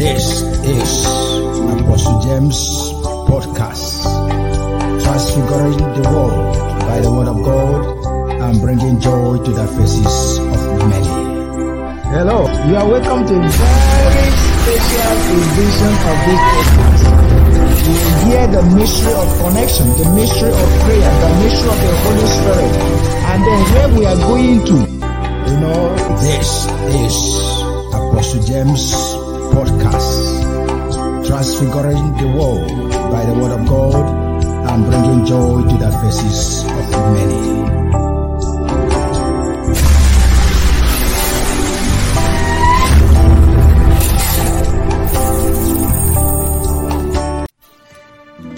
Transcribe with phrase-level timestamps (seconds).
[0.00, 1.04] This is
[1.60, 2.56] Apostle James
[3.28, 4.00] Podcast,
[5.04, 6.56] transfiguring the world
[6.88, 7.84] by the word of God
[8.40, 11.04] and bringing joy to the faces of many.
[12.16, 14.32] Hello, you are welcome to a very
[14.64, 17.04] special edition of this podcast.
[17.84, 21.92] You will hear the mystery of connection, the mystery of prayer, the mystery of the
[22.08, 22.72] Holy Spirit,
[23.36, 24.76] and then where we are going to.
[25.44, 25.92] You know,
[26.24, 27.16] this is
[27.92, 29.19] Apostle James
[29.52, 32.70] Podcast, transfiguring the world
[33.10, 34.30] by the word of God
[34.70, 37.60] and bringing joy to the faces of many.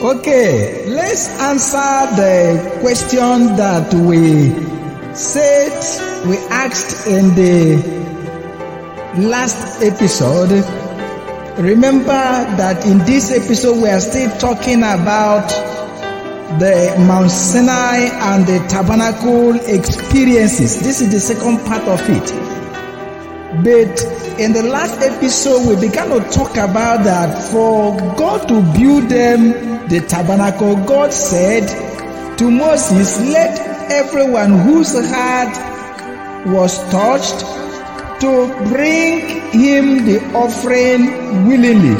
[0.00, 4.50] Okay, let's answer the question that we
[5.14, 5.72] said
[6.26, 7.76] we asked in the
[9.28, 10.81] last episode.
[11.58, 12.08] Remember
[12.56, 15.46] that in this episode we are still talking about
[16.58, 20.80] the Mount Sinai and the tabernacle experiences.
[20.80, 22.24] This is the second part of it.
[23.62, 29.10] But in the last episode, we began to talk about that for God to build
[29.10, 31.68] them the tabernacle, God said
[32.38, 37.44] to Moses, Let everyone whose heart was touched
[38.22, 41.98] to bring him the offering willingly.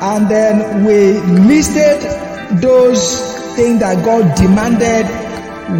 [0.00, 2.00] And then we listed
[2.62, 3.20] those
[3.56, 5.04] things that God demanded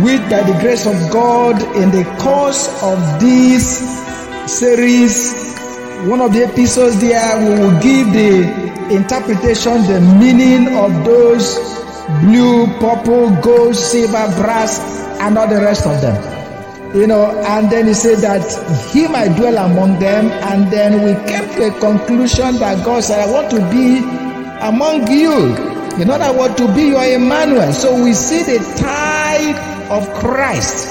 [0.05, 3.81] with by the grace of God in the course of this
[4.47, 5.33] series.
[6.07, 11.57] One of the episodes there, we will give the interpretation, the meaning of those
[12.21, 14.79] blue, purple, gold, silver, brass,
[15.21, 16.40] and all the rest of them.
[16.93, 18.43] You know, and then he said that
[18.91, 23.21] he might dwell among them, and then we came to a conclusion that God said,
[23.21, 23.99] I want to be
[24.61, 25.55] among you.
[26.03, 27.73] In other words, to be your Emmanuel.
[27.73, 29.57] So we see the type
[29.91, 30.89] of Christ.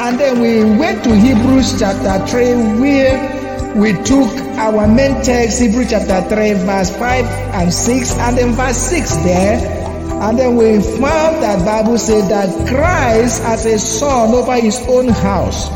[0.00, 5.84] And then we went to Hebrews chapter 3, where we took our main text, Hebrew
[5.84, 9.83] chapter 3, verse 5 and 6, and then verse 6 there.
[10.24, 15.08] And then we found that Bible said that Christ as a son over his own
[15.08, 15.68] house.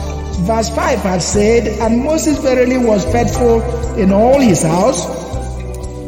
[0.47, 3.61] Verse 5 had said, And Moses verily was faithful
[3.99, 5.05] in all his house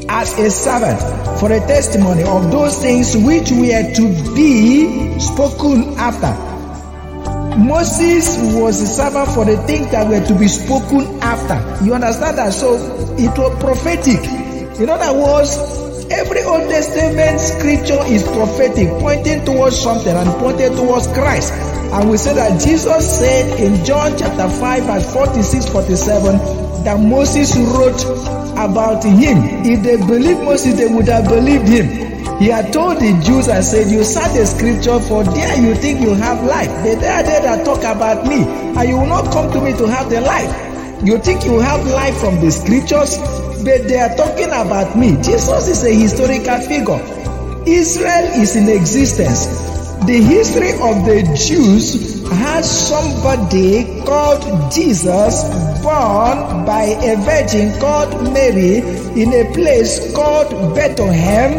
[0.08, 0.98] as a servant
[1.38, 6.32] for a testimony of those things which were to be spoken after.
[7.58, 11.84] Moses was a servant for the things that were to be spoken after.
[11.84, 12.54] You understand that?
[12.54, 12.76] So
[13.18, 14.24] it was prophetic.
[14.80, 15.79] In other words,
[16.10, 21.52] every Old Testament scripture is prophetic, pointing towards something and pointing towards Christ.
[21.52, 27.56] And we say that Jesus said in John chapter 5, verse 46 47, that Moses
[27.56, 28.02] wrote
[28.54, 29.64] about him.
[29.64, 32.10] If they believed Moses, they would have believed him.
[32.38, 36.00] He had told the Jews and said, You search the scripture, for there you think
[36.00, 36.70] you have life.
[36.82, 40.08] They there that talk about me, and you will not come to me to have
[40.08, 41.04] the life.
[41.04, 43.18] You think you have life from the scriptures,
[43.64, 45.16] but they are talking about me.
[45.22, 47.00] Jesus is a historical figure.
[47.66, 49.46] Israel is in existence.
[50.06, 55.44] The history of the Jews has somebody called Jesus
[55.82, 58.78] born by a virgin called Mary
[59.20, 61.52] in a place called Bethlehem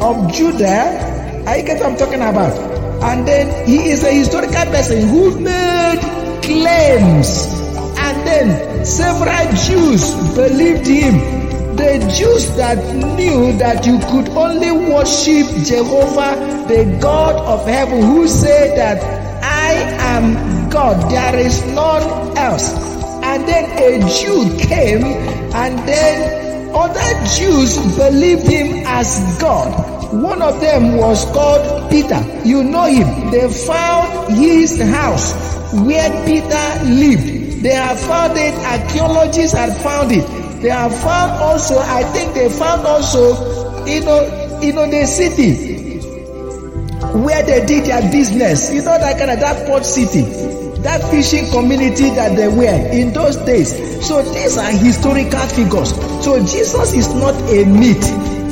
[0.00, 1.44] of Judah.
[1.46, 2.56] I get what I'm talking about.
[3.02, 6.00] And then he is a historical person who made
[6.42, 7.65] claims.
[8.06, 11.18] And then several Jews believed him.
[11.74, 12.78] The Jews that
[13.18, 19.02] knew that you could only worship Jehovah, the God of heaven, who said that
[19.42, 19.72] I
[20.14, 22.72] am God, there is none else.
[23.24, 25.02] And then a Jew came,
[25.52, 30.12] and then other Jews believed him as God.
[30.12, 32.22] One of them was called Peter.
[32.44, 33.32] You know him.
[33.32, 35.34] They found his house
[35.72, 37.45] where Peter lived.
[37.62, 38.54] They have found it.
[38.54, 40.26] Archaeologists had found it.
[40.62, 45.76] They have found also, I think they found also, you know, you know, the city
[47.22, 48.72] where they did their business.
[48.72, 50.22] You know that kind of that port city,
[50.82, 53.72] that fishing community that they were in those days.
[54.06, 55.90] So these are historical figures.
[56.24, 58.04] So Jesus is not a myth.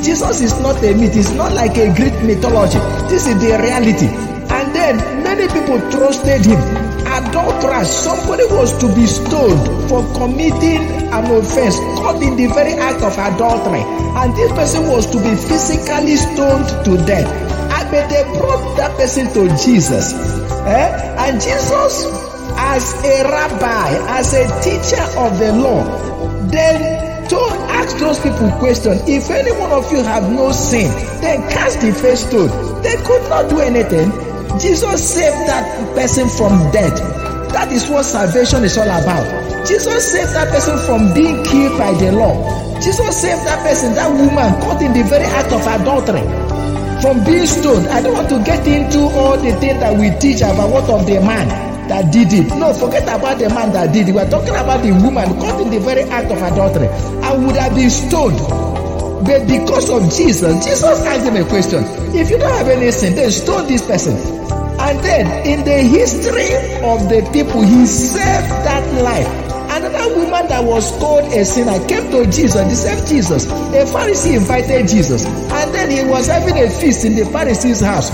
[0.04, 1.16] Jesus is not a myth.
[1.16, 2.78] It's not like a Greek mythology.
[3.08, 4.08] This is the reality.
[4.52, 6.93] And then many people trusted him.
[7.14, 10.82] Adulterers, somebody was to be stoned for committing
[11.14, 13.82] an offense, caught in the very act of adultery.
[14.18, 17.30] And this person was to be physically stoned to death.
[17.70, 20.12] And they brought that person to Jesus.
[20.66, 21.14] Eh?
[21.18, 22.04] And Jesus,
[22.58, 25.84] as a rabbi, as a teacher of the law,
[26.50, 30.90] then told asked those people question, if any one of you have no sin,
[31.20, 32.50] then cast the first stone.
[32.82, 34.10] They could not do anything.
[34.60, 36.96] Jesus saved that person from death.
[37.52, 39.66] That is what salvation is all about.
[39.66, 42.34] Jesus saved that person from being killed by the law.
[42.80, 46.22] Jesus saved that person, that woman caught in the very act of adultery
[47.00, 47.86] from being stoned.
[47.88, 51.06] I don't want to get into all the things that we teach about what of
[51.06, 51.48] the man
[51.88, 52.48] that did it.
[52.56, 54.12] No, forget about the man that did it.
[54.14, 56.88] We're talking about the woman caught in the very act of adultery.
[57.22, 58.73] I would have been stoned.
[59.22, 61.84] But because of Jesus, Jesus asked him a question.
[62.14, 64.16] If you don't have any sin, then stone this person.
[64.80, 66.50] And then in the history
[66.82, 69.44] of the people, he saved that life.
[69.70, 73.46] Another woman that was called a sinner came to Jesus, the same Jesus.
[73.46, 78.10] A Pharisee invited Jesus, and then he was having a feast in the Pharisee's house.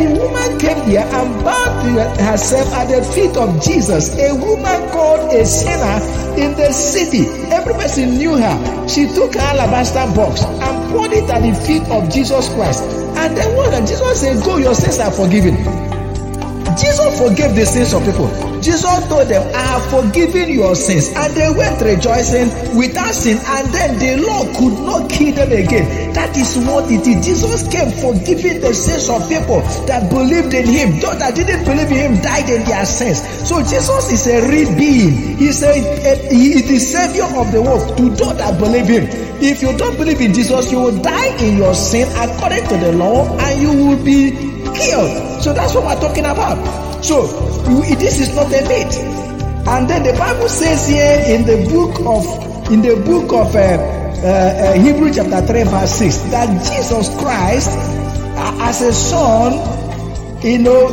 [0.00, 4.08] The woman came there and bowed herself at the feet of Jesus.
[4.16, 6.00] A woman called a sinner
[6.40, 7.28] in the city.
[7.52, 8.88] Every person knew her.
[8.88, 12.82] She took her alabaster box and poured it at the feet of Jesus Christ.
[12.82, 13.78] And then what?
[13.86, 15.89] Jesus said, Go, your sins are forgiven.
[16.76, 18.28] Jesus forgave the sins of people.
[18.60, 21.08] Jesus told them, I have forgiven your sins.
[21.16, 23.38] And they went rejoicing without sin.
[23.40, 26.12] And then the law could not kill them again.
[26.12, 27.24] That is what it is.
[27.24, 31.00] Jesus came forgiving the sins of people that believed in him.
[31.00, 33.24] Those that didn't believe in him died in their sins.
[33.48, 35.38] So Jesus is a real being.
[35.38, 39.08] He's a, a he is the savior of the world to those that believe him.
[39.42, 42.92] If you don't believe in Jesus, you will die in your sin according to the
[42.92, 45.42] law and you will be killed.
[45.42, 46.58] So that's what we're talking about.
[47.04, 47.26] So
[47.96, 48.96] this is not a myth.
[49.68, 53.58] And then the Bible says here in the book of in the book of uh,
[53.58, 57.70] uh, uh, Hebrew chapter 3 verse 6 that Jesus Christ
[58.62, 59.52] as a son
[60.42, 60.86] you know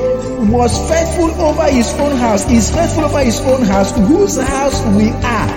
[0.51, 5.09] was faithful over his own house is faithful over his own house whose house we
[5.09, 5.50] are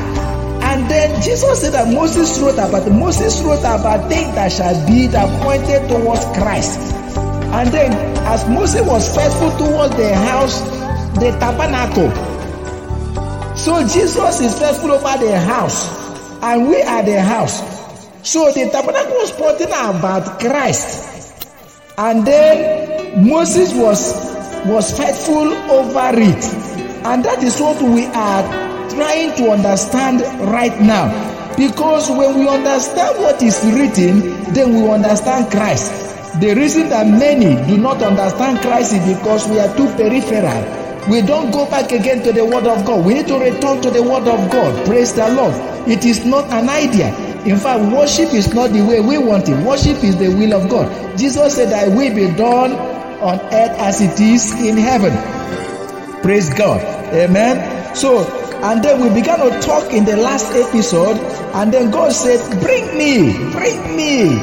[0.71, 5.07] and then Jesus said that Moses wrote about Moses wrote about things that shall be
[5.09, 7.00] that pointed towards Christ
[7.53, 7.93] and then,
[8.27, 10.61] as Moses was faithful towards the house,
[11.19, 12.11] the tabernacle,
[13.57, 15.85] so Jesus is faithful over the house,
[16.43, 17.61] and we are the house.
[18.23, 21.47] So the tabernacle was pointing out about Christ,
[21.99, 24.15] and then Moses was
[24.67, 26.45] was faithful over it,
[27.05, 28.43] and that is what we are
[28.91, 30.21] trying to understand
[30.51, 31.09] right now.
[31.57, 34.21] Because when we understand what is written,
[34.55, 36.10] then we understand Christ.
[36.39, 40.63] The reason that many do not understand Christ is because we are too peripheral.
[41.11, 43.05] We don't go back again to the Word of God.
[43.05, 44.87] We need to return to the Word of God.
[44.87, 45.55] Praise the Lord.
[45.89, 47.11] It is not an idea.
[47.45, 49.57] In fact, worship is not the way we want it.
[49.67, 50.87] Worship is the will of God.
[51.19, 52.73] Jesus said, "I will be done
[53.21, 55.13] on earth as it is in heaven."
[56.23, 56.81] Praise God.
[57.13, 57.97] Amen.
[57.97, 58.25] So,
[58.63, 61.17] and then we began to talk in the last episode,
[61.55, 64.37] and then God said, Bring me, bring me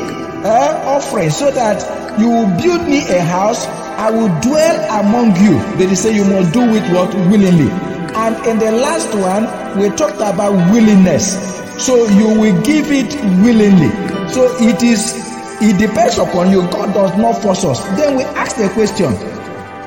[0.48, 1.78] uh, offering so that
[2.20, 3.68] you will build me a house.
[3.98, 5.60] I will dwell among you.
[5.78, 7.70] They say you must do it what willingly.
[8.16, 9.44] And in the last one,
[9.80, 11.36] we talked about willingness.
[11.84, 13.14] So you will give it
[13.44, 13.90] willingly.
[14.32, 15.28] So it is
[15.60, 16.62] it depends upon you.
[16.70, 17.84] God does not force us.
[17.98, 19.12] Then we ask the question.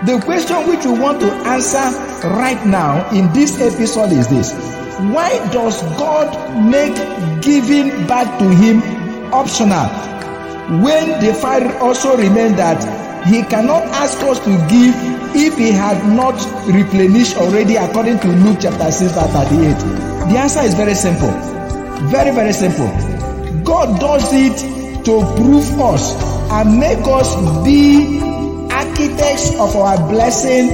[0.05, 1.79] The question which we want to answer
[2.27, 4.53] right now in this episode is this.
[4.99, 6.31] Why does God
[6.69, 6.97] make
[7.43, 8.83] giving back to him
[9.33, 9.87] optional?
[10.79, 12.79] When the Father also remained that
[13.27, 14.95] he cannot ask us to give
[15.35, 16.35] if he had not
[16.67, 20.31] replenished already according to Luke chapter 6 verse 38.
[20.31, 21.31] The answer is very simple.
[22.09, 22.87] Very, very simple.
[23.65, 26.15] God does it to prove us
[26.53, 27.35] and make us
[27.65, 28.21] be
[28.71, 30.71] architects of our blessing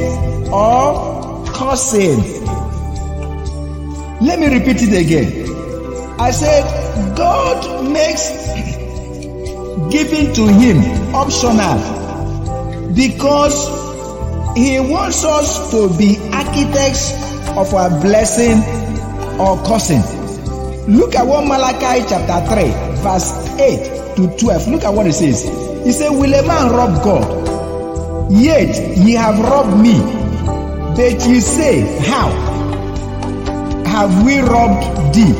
[0.53, 2.21] or cursing.
[4.21, 5.47] Let me repeat it again.
[6.21, 8.75] I said, God makes
[9.90, 10.78] giving to him
[11.14, 11.78] optional
[12.95, 13.68] because
[14.56, 17.12] he wants us to be architects
[17.56, 18.59] of our blessing
[19.38, 20.02] or cursing.
[20.88, 22.71] Look at what Malachi chapter 3,
[23.02, 24.68] verse 8 to 12.
[24.68, 25.42] Look at what it says.
[25.85, 28.33] He said, Will a man rob God?
[28.33, 30.00] Yet ye have robbed me.
[30.97, 32.30] But ye say, How
[33.85, 35.37] have we robbed thee?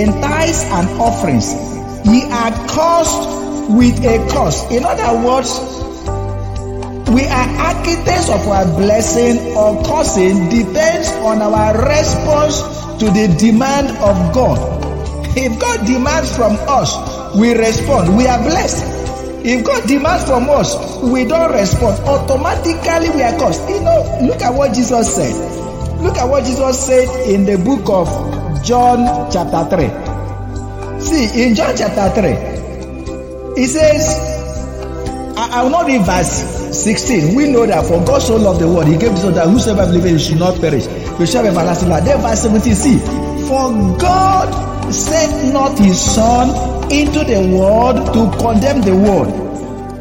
[0.00, 1.75] In tithes and offerings
[2.06, 4.62] ye are cursed with a curse.
[4.70, 5.50] In other words,
[7.10, 12.60] we are architects of our blessing or cursing depends on our response
[13.00, 14.58] to the demand of God.
[15.36, 16.94] If God demands from us,
[17.36, 18.16] we respond.
[18.16, 18.94] We are blessed.
[19.44, 21.98] If God demands from us, we don't respond.
[22.06, 23.68] Automatically, we are cursed.
[23.68, 25.34] You know, look at what Jesus said.
[26.02, 30.15] Look at what Jesus said in the book of John, chapter 3
[31.16, 34.04] See, in John chapter 3, he says,
[35.34, 36.28] I, I will not read verse
[36.76, 37.34] 16.
[37.34, 40.26] We know that for God so loved the world, he gave this that whosoever believes
[40.26, 40.84] should not perish,
[41.16, 42.04] but shall have everlasting life.
[42.04, 42.98] Then verse 17, see,
[43.48, 46.52] for God sent not his son
[46.92, 49.32] into the world to condemn the world,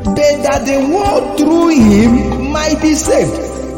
[0.03, 3.31] but that the world through him might be saved.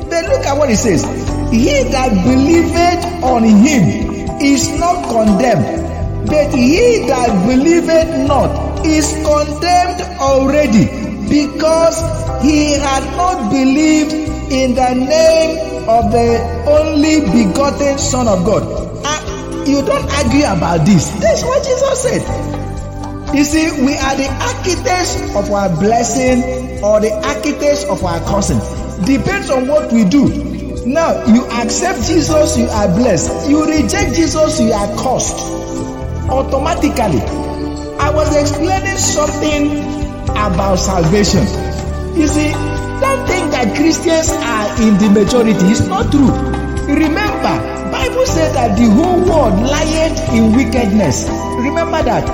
[0.10, 1.04] Then look at what he says.
[1.52, 5.87] He that believeth on him is not condemned
[6.28, 10.86] but he that believeth not is condemned already
[11.30, 11.98] because
[12.44, 14.12] he had not believed
[14.52, 18.64] in the name of the only begotten Son of God.
[19.06, 21.10] Uh, you don't argue about this.
[21.20, 23.36] That's what Jesus said.
[23.36, 28.60] You see, we are the architects of our blessing or the architects of our cursing.
[29.06, 30.28] Depends on what we do.
[30.86, 33.50] Now, you accept Jesus, you are blessed.
[33.50, 35.58] You reject Jesus, you are cursed
[36.30, 37.22] automatically.
[38.00, 39.80] I was explaining something
[40.32, 41.46] about salvation.
[42.16, 42.52] You see,
[43.00, 45.66] don't think that Christians are in the majority.
[45.68, 46.32] It's not true.
[46.88, 47.56] Remember,
[47.92, 51.28] Bible said that the whole world lieth in wickedness.
[51.60, 52.26] Remember that.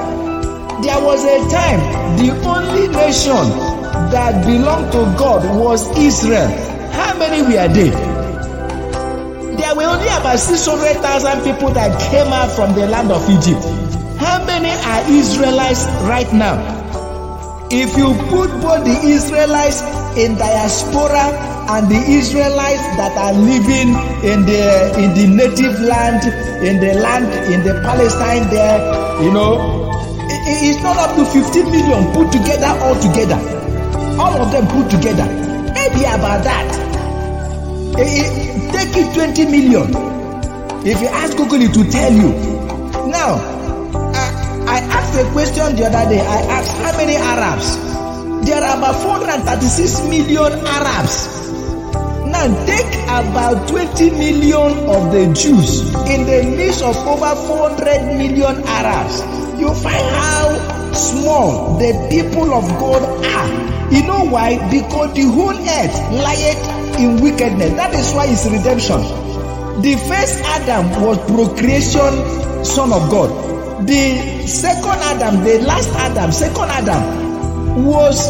[0.83, 1.79] There was a time
[2.17, 3.49] the only nation
[4.11, 6.49] that belonged to God was Israel.
[6.91, 8.12] How many were there?
[9.83, 13.59] Were only about 600,000 people that came out from the land of Egypt.
[14.15, 16.55] How many are Israelites right now?
[17.69, 19.81] If you put both the Israelites
[20.15, 21.35] in diaspora
[21.67, 23.91] and the Israelites that are living
[24.23, 26.23] in the in the native land,
[26.63, 28.79] in the land in the Palestine there,
[29.21, 29.91] you know,
[30.31, 33.35] it, it's not up to 15 million put together all together.
[34.15, 35.27] All of them put together.
[35.75, 36.82] Maybe about that.
[37.95, 39.89] It, it, take it 20 million.
[40.85, 42.31] If you ask Google to tell you.
[43.09, 43.37] Now,
[44.65, 46.19] I asked a question the other day.
[46.19, 47.77] I asked how many Arabs?
[48.47, 51.43] There are about 436 million Arabs.
[52.25, 58.63] Now take about 20 million of the Jews in the midst of over 400 million
[58.65, 59.21] Arabs.
[59.61, 63.93] You find how small the people of God are.
[63.93, 64.57] You know why?
[64.71, 67.73] Because the whole earth lieth in wickedness.
[67.73, 69.01] That is why it's redemption.
[69.81, 73.53] The first Adam was procreation, son of God
[73.87, 78.29] the second Adam, the last Adam, second Adam was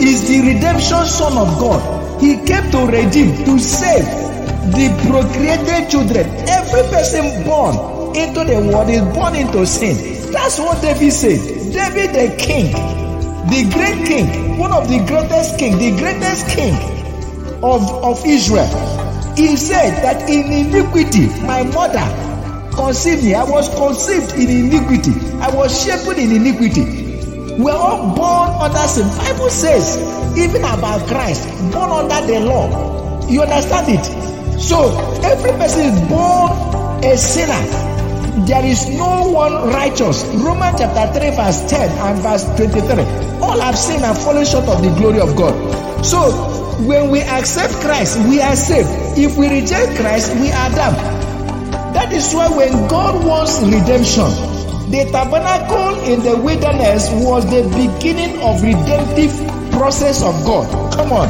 [0.00, 2.20] is the redemption son of God.
[2.20, 4.04] He came to redeem, to save
[4.70, 6.26] the procreated children.
[6.46, 7.74] Every person born
[8.14, 10.30] into the world is born into sin.
[10.32, 11.40] That's what David said.
[11.72, 12.70] David the king,
[13.50, 16.91] the great king, one of the greatest king, the greatest king
[17.62, 18.66] of, of Israel.
[19.36, 22.04] He said that in iniquity my mother
[22.74, 23.34] conceived me.
[23.34, 25.12] I was conceived in iniquity.
[25.40, 27.12] I was shaped in iniquity.
[27.62, 29.08] We are all born under sin.
[29.18, 29.98] Bible says
[30.38, 33.26] even about Christ, born under the law.
[33.28, 34.60] You understand it?
[34.60, 34.90] So
[35.22, 36.52] every person is born
[37.04, 37.62] a sinner.
[38.46, 40.24] There is no one righteous.
[40.24, 43.04] Romans chapter 3, verse 10 and verse 23.
[43.40, 45.54] All have sinned and fallen short of the glory of God.
[46.04, 48.88] So when we accept Christ, we are saved.
[49.18, 50.96] If we reject Christ, we are damned.
[51.94, 54.30] That is why when God wants redemption,
[54.90, 59.32] the tabernacle in the wilderness was the beginning of redemptive
[59.72, 60.94] process of God.
[60.94, 61.28] Come on.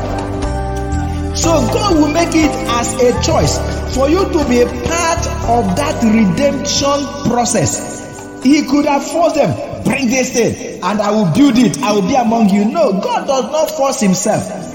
[1.36, 3.58] So God will make it as a choice
[3.94, 8.00] for you to be a part of that redemption process.
[8.42, 12.02] He could have forced them, bring this thing, and I will build it, I will
[12.02, 12.64] be among you.
[12.64, 14.71] No, God does not force himself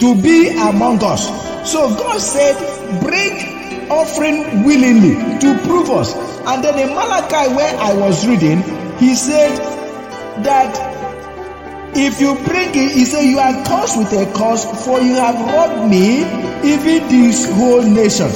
[0.00, 1.26] to be among us.
[1.70, 2.56] So God said,
[3.02, 6.14] bring offering willingly to prove us.
[6.46, 8.62] And then in Malachi, where I was reading,
[8.98, 9.56] he said
[10.44, 10.88] that
[11.94, 15.34] if you bring it, he said, You are cursed with a curse, for you have
[15.34, 16.20] robbed me,
[16.62, 18.30] even this whole nation.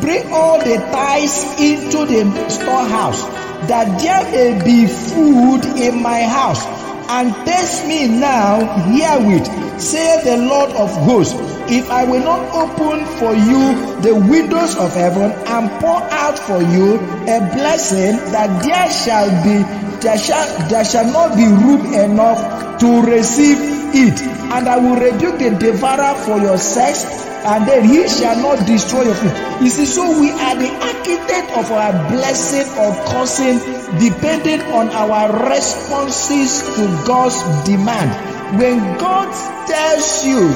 [0.00, 3.22] Bring all the tithes into the storehouse,
[3.68, 6.64] that there may be food in my house.
[7.08, 9.46] And test me now herewith,
[9.78, 11.34] saith the Lord of hosts
[11.70, 16.62] if I will not open for you the windows of heaven and pour out for
[16.62, 19.62] you a blessing that there shall be
[20.00, 23.58] there shall there shall not be room enough to receive
[23.94, 27.04] it and I will rebuke the devourer for your sex
[27.44, 29.32] and then he shall not destroy your food.
[29.62, 33.58] You see, so we are the architect of our blessing or cursing
[34.00, 37.36] depending on our responses to God's
[37.68, 38.33] demand.
[38.52, 39.32] When God
[39.66, 40.48] tells you,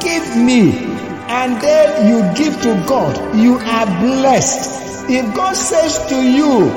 [0.00, 0.72] give me,
[1.28, 5.10] and then you give to God, you are blessed.
[5.10, 6.70] If God says to you,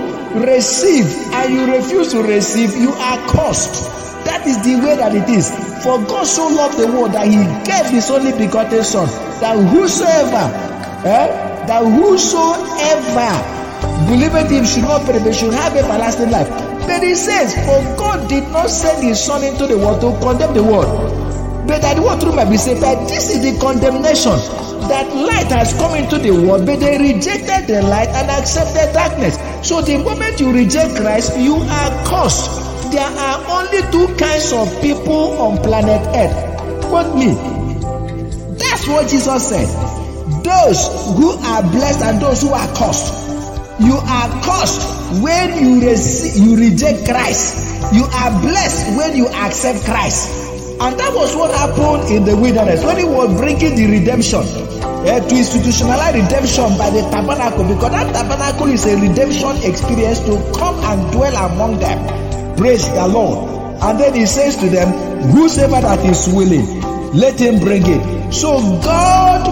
[0.45, 3.85] receive and you refuse to receive, you are cursed.
[4.25, 5.49] That is the way that it is.
[5.83, 9.07] For God so loved the world that he gave his only begotten Son,
[9.39, 10.51] that whosoever,
[11.07, 13.31] eh, that whosoever
[14.07, 16.76] believeth him should not perish, but should have everlasting life.
[16.87, 20.53] But he says, For God did not send his Son into the world to condemn
[20.53, 20.87] the world,
[21.67, 22.79] but that the world through might be saved.
[22.79, 24.39] But this is the condemnation
[24.87, 29.35] that light has come into the world, but they rejected the light and accepted darkness.
[29.67, 32.47] So the moment you reject Christ, you are cursed.
[32.91, 36.85] There are only two kinds of people on planet Earth.
[36.87, 37.35] Quote me.
[38.55, 39.67] That's what Jesus said.
[40.41, 40.87] Those
[41.19, 43.26] who are blessed and those who are cursed.
[43.79, 44.81] You are cursed
[45.21, 47.93] when you, rec- you reject Christ.
[47.93, 50.29] You are blessed when you accept Christ.
[50.81, 55.19] And that was what happened in the wilderness when he was bringing the redemption uh,
[55.21, 60.75] to institutionalize redemption by the tabernacle because that tabernacle is a redemption experience to come
[60.85, 62.57] and dwell among them.
[62.57, 63.49] Praise the Lord.
[63.81, 64.89] And then he says to them,
[65.33, 66.65] Whosoever that is willing,
[67.13, 68.33] let him bring it.
[68.33, 69.45] So God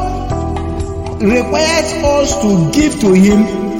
[1.22, 3.75] requires us to give to him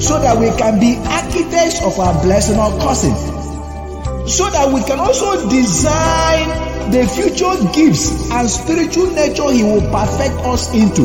[0.00, 3.14] so that we can be architects of our blessing or cursing.
[4.26, 6.48] So that we can also design
[6.90, 11.02] the future gifts and spiritual nature he will perfect us into.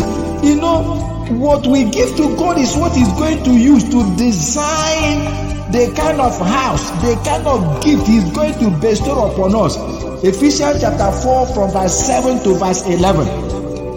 [0.47, 1.05] You know,
[1.37, 6.21] what we give to God is what he's going to use to design the kind
[6.21, 9.75] of house, the kind of gift he's going to bestow upon us.
[10.23, 13.27] Ephesians chapter 4 from verse 7 to verse 11.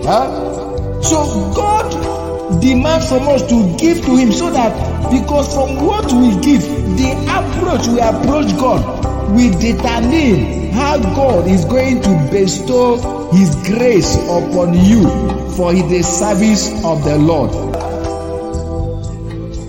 [0.03, 1.03] Huh?
[1.03, 2.18] So God
[2.61, 4.73] demands from us to give to him so that
[5.11, 6.63] because from what we give,
[6.97, 8.99] the approach we approach God
[9.31, 12.97] we determine how God is going to bestow
[13.31, 15.03] his grace upon you
[15.55, 17.51] for the service of the Lord.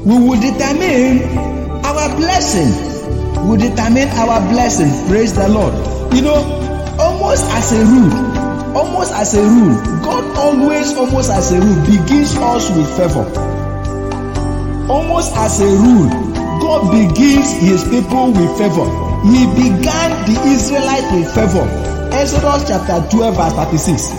[0.05, 1.23] We will determine
[1.85, 2.71] our blessing.
[3.49, 5.09] We determine our blessing.
[5.09, 5.73] Praise the Lord.
[6.15, 6.39] You know,
[6.97, 9.75] almost as a rule, almost as a rule,
[10.09, 13.29] God always, almost as a rule, begins us with favor.
[14.89, 16.09] Almost as a rule,
[16.59, 18.89] God begins his people with favor.
[19.29, 21.61] He began the Israelites with favor.
[22.11, 24.09] Exodus chapter 12, verse 36.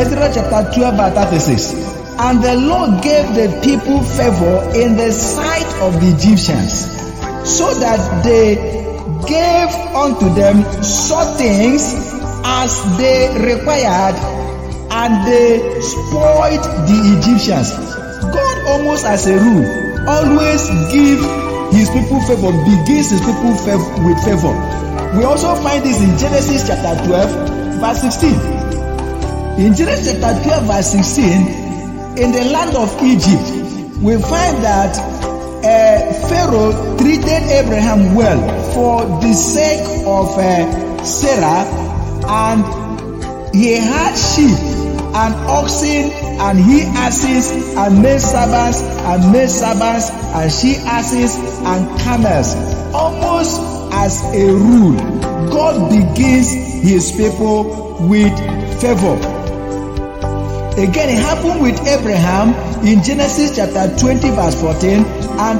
[0.00, 1.74] Exodus chapter 12, verse 36.
[2.18, 6.88] And the Lord gave the people favor in the sight of the Egyptians,
[7.44, 8.56] so that they
[9.28, 11.92] gave unto them such things
[12.48, 14.16] as they required,
[14.96, 17.68] and they spoiled the Egyptians.
[18.32, 19.66] God almost as a rule
[20.08, 21.20] always give
[21.72, 24.54] his people favor, begins his people fav- with favor.
[25.18, 28.30] We also find this in Genesis chapter 12, verse 16.
[29.60, 31.24] In Genesis chapter 12, verse 16,
[32.16, 38.40] in the land of Egypt, we find that uh, Pharaoh treated Abraham well
[38.72, 41.66] for the sake of uh, Sarah,
[42.24, 44.75] and he had sheep
[45.16, 46.10] and oxen
[46.44, 52.54] and he asses and maid servants and maid servants and she asses and camels.
[52.92, 53.60] Almost
[53.94, 54.96] as a rule,
[55.48, 56.52] God begins
[56.84, 57.64] his people
[58.10, 58.36] with
[58.82, 59.16] favor.
[60.76, 62.52] Again, it happened with Abraham
[62.86, 65.02] in Genesis chapter 20, verse 14.
[65.40, 65.58] And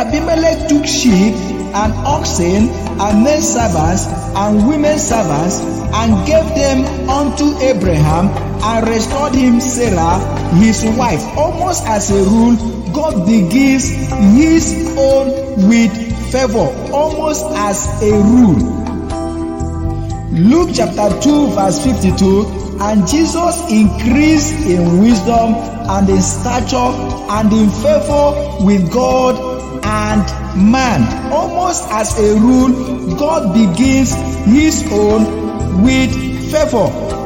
[0.00, 1.34] Abimelech took sheep
[1.76, 5.60] and oxen and men servants and women servants
[5.92, 10.18] and gave them unto Abraham and restored him Sarah,
[10.56, 11.22] his wife.
[11.36, 12.56] Almost as a rule,
[12.92, 13.88] God begins
[14.34, 15.92] his own with
[16.32, 18.74] favor, almost as a rule.
[20.32, 26.76] Luke chapter 2, verse 52 and Jesus increased in wisdom and in stature
[27.30, 29.36] and in favor with God
[29.84, 31.32] and man.
[31.32, 36.10] Almost as a rule, God begins his own with
[36.50, 37.23] favor.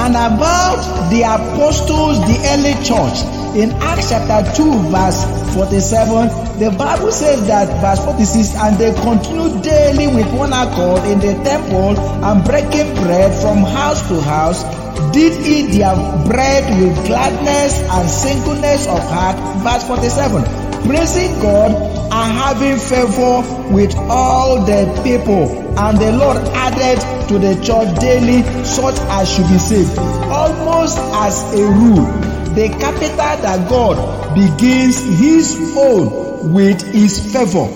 [0.00, 3.20] And about the apostles, the early church,
[3.54, 5.20] in Acts chapter 2, verse
[5.52, 11.18] 47, the Bible says that, verse 46, and they continued daily with one accord in
[11.18, 14.64] the temple and breaking bread from house to house,
[15.12, 19.36] did eat their bread with gladness and singleness of heart.
[19.60, 20.42] Verse 47,
[20.86, 23.40] praising God and having favor
[23.72, 25.48] with all the people.
[25.78, 29.96] And the Lord added to the church daily such as should be saved.
[30.28, 32.04] Almost as a rule,
[32.54, 37.66] the capital that God begins his own with his favor.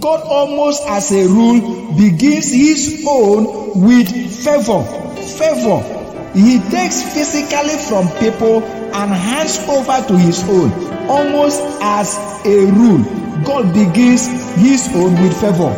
[0.00, 4.08] God almost as a rule begins his own with
[4.44, 4.84] favor.
[5.38, 5.80] Favor.
[6.34, 10.70] He takes physically from people and hands over to his own
[11.08, 13.23] almost as a rule.
[13.42, 15.74] God begins his own with favor.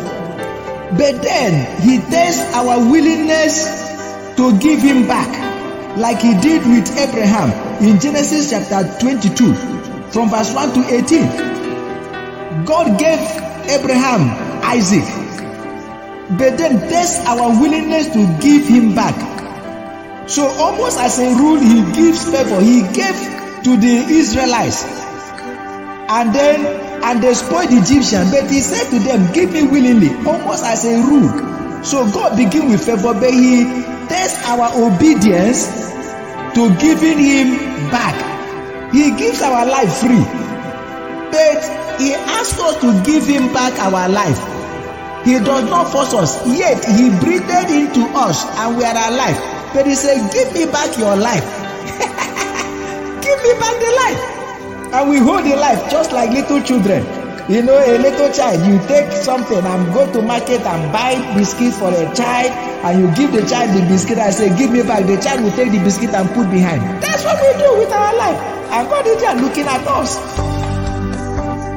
[0.93, 3.65] But then he tests our willingness
[4.37, 7.51] to give him back, like he did with Abraham
[7.83, 9.55] in Genesis chapter 22,
[10.13, 12.65] from verse 1 to 18.
[12.65, 13.19] God gave
[13.71, 14.31] Abraham
[14.63, 15.05] Isaac,
[16.39, 19.17] but then tests our willingness to give him back.
[20.29, 22.61] So, almost as a rule, he gives favor.
[22.61, 23.17] He gave
[23.65, 28.31] to the Israelites, and then and they spoiled the Egyptian.
[28.31, 31.31] But he said to them, "Give me willingly," almost as a rule.
[31.85, 33.65] So God begin with favor, but he
[34.09, 35.69] tests our obedience
[36.55, 37.57] to giving him
[37.91, 38.17] back.
[38.93, 40.25] He gives our life free,
[41.31, 41.61] but
[42.01, 44.41] he asks us to give him back our life.
[45.25, 49.39] He does not force us, yet he breathed into us and we are alive.
[49.75, 51.43] But he said, Give me back your life.
[53.23, 54.36] give me back the life.
[54.97, 57.05] And we hold the life just like little children.
[57.53, 61.75] You know, a little child, you take something and go to market and buy biscuit
[61.75, 62.49] for a child,
[62.81, 65.05] and you give the child the biscuit and say, Give me back.
[65.05, 66.81] The child will take the biscuit and put behind.
[67.03, 68.41] That's what we do with our life.
[68.73, 70.17] And God is just looking at us.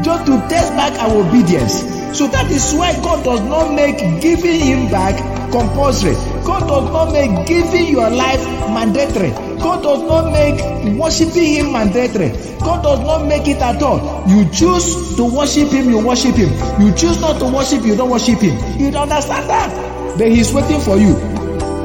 [0.06, 1.84] Just to test back our obedience.
[2.18, 5.20] So that is why God does not make giving Him back
[5.52, 6.16] compulsory.
[6.46, 9.32] God does not make giving your life mandatory.
[9.60, 10.60] God does not make
[10.98, 12.30] worshiping Him mandatory.
[12.60, 14.00] God does not make it at all.
[14.28, 16.50] You choose to worship Him, you worship Him.
[16.82, 18.56] You choose not to worship, you don't worship Him.
[18.80, 20.18] You don't understand that?
[20.18, 21.18] But He's waiting for you.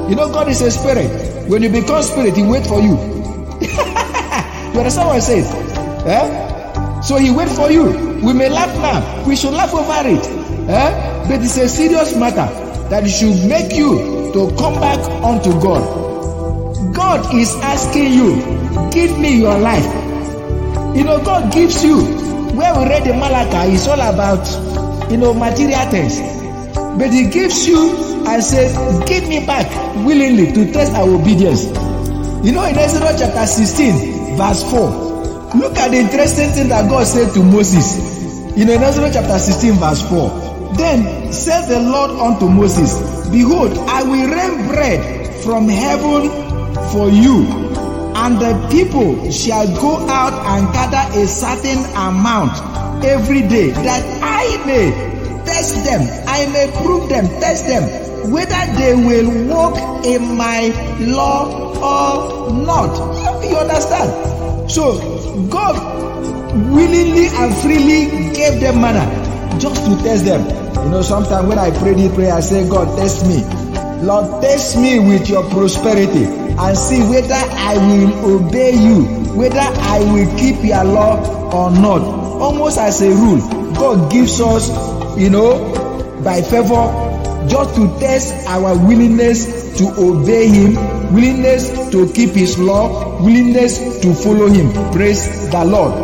[0.08, 1.48] You know, God is a spirit.
[1.48, 2.94] When you become spirit, He waits for you.
[3.62, 5.44] you understand what I said?
[6.06, 7.00] Eh?
[7.02, 7.84] So He waits for you.
[8.22, 9.26] We may laugh now.
[9.26, 10.24] We should laugh over it.
[10.68, 11.26] Eh?
[11.28, 15.82] But it's a serious matter that should make you to come back unto God.
[16.94, 18.36] God is asking you,
[18.90, 19.84] give me your life.
[20.96, 22.00] You know, God gives you.
[22.54, 24.46] Where we read the Malachi, it's all about,
[25.10, 26.20] you know, material things.
[26.98, 28.76] But He gives you and says,
[29.08, 29.68] give me back
[30.06, 31.64] willingly to test our obedience.
[32.44, 34.80] You know, in Exodus chapter 16, verse 4,
[35.54, 37.98] look at the interesting thing that God said to Moses.
[38.56, 44.28] In Exodus chapter 16, verse 4, then said the Lord unto Moses, Behold, I will
[44.28, 46.30] rain bread from heaven
[46.92, 47.46] for you,
[48.16, 52.52] and the people shall go out and gather a certain amount
[53.04, 54.90] every day, that I may
[55.44, 60.68] test them, I may prove them, test them, whether they will walk in my
[61.00, 63.44] law or not.
[63.44, 64.70] You understand?
[64.70, 64.98] So,
[65.48, 65.76] God
[66.72, 69.23] willingly and freely gave them manna
[69.60, 70.44] just to test them.
[70.84, 73.42] You know, sometimes when I pray this prayer, I say, God, test me.
[74.04, 80.00] Lord, test me with your prosperity and see whether I will obey you, whether I
[80.00, 81.16] will keep your law
[81.52, 82.02] or not.
[82.02, 83.40] Almost as a rule,
[83.74, 84.68] God gives us,
[85.18, 90.74] you know, by favor, just to test our willingness to obey Him,
[91.14, 94.70] willingness to keep His law, willingness to follow Him.
[94.92, 95.94] Praise the Lord.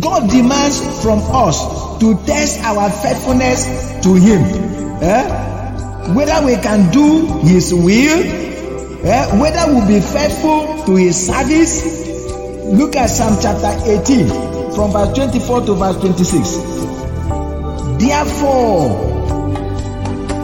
[0.00, 3.66] God demands from us to test our faithfulness
[4.02, 4.42] to Him.
[5.02, 6.14] Eh?
[6.14, 8.22] Whether we can do His will,
[9.04, 9.40] eh?
[9.40, 12.06] whether we'll be faithful to His service.
[12.68, 14.28] Look at Psalm chapter 18,
[14.74, 16.56] from verse 24 to verse 26.
[17.98, 19.18] Therefore,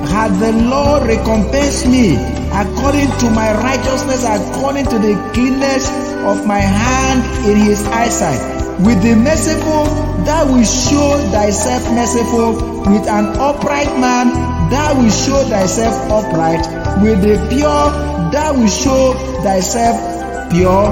[0.08, 2.14] had the Lord recompensed me
[2.54, 5.90] according to my righteousness, according to the cleanness
[6.22, 8.40] of my hand in His eyesight.
[8.80, 12.52] With the merciful, thou wilt show thyself merciful.
[12.84, 14.30] With an upright man,
[14.70, 16.64] thou wilt show thyself upright.
[17.02, 17.84] With the pure,
[18.32, 20.86] thou wilt show thyself pure.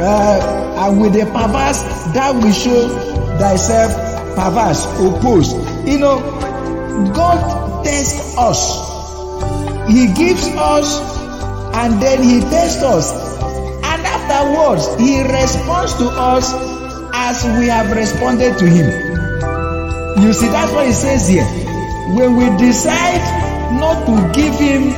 [0.00, 1.82] Uh, and with the perverse,
[2.14, 2.88] thou wilt show
[3.38, 3.92] thyself
[4.34, 5.56] perverse, opposed.
[5.86, 6.20] You know,
[7.14, 8.90] God tests us.
[9.88, 11.00] He gives us
[11.74, 13.12] and then He tests us.
[13.82, 16.79] And afterwards, He responds to us
[17.20, 18.88] as we have responded to him.
[20.24, 21.44] You see, that's what he says here.
[22.16, 23.20] When we decide
[23.78, 24.92] not to give him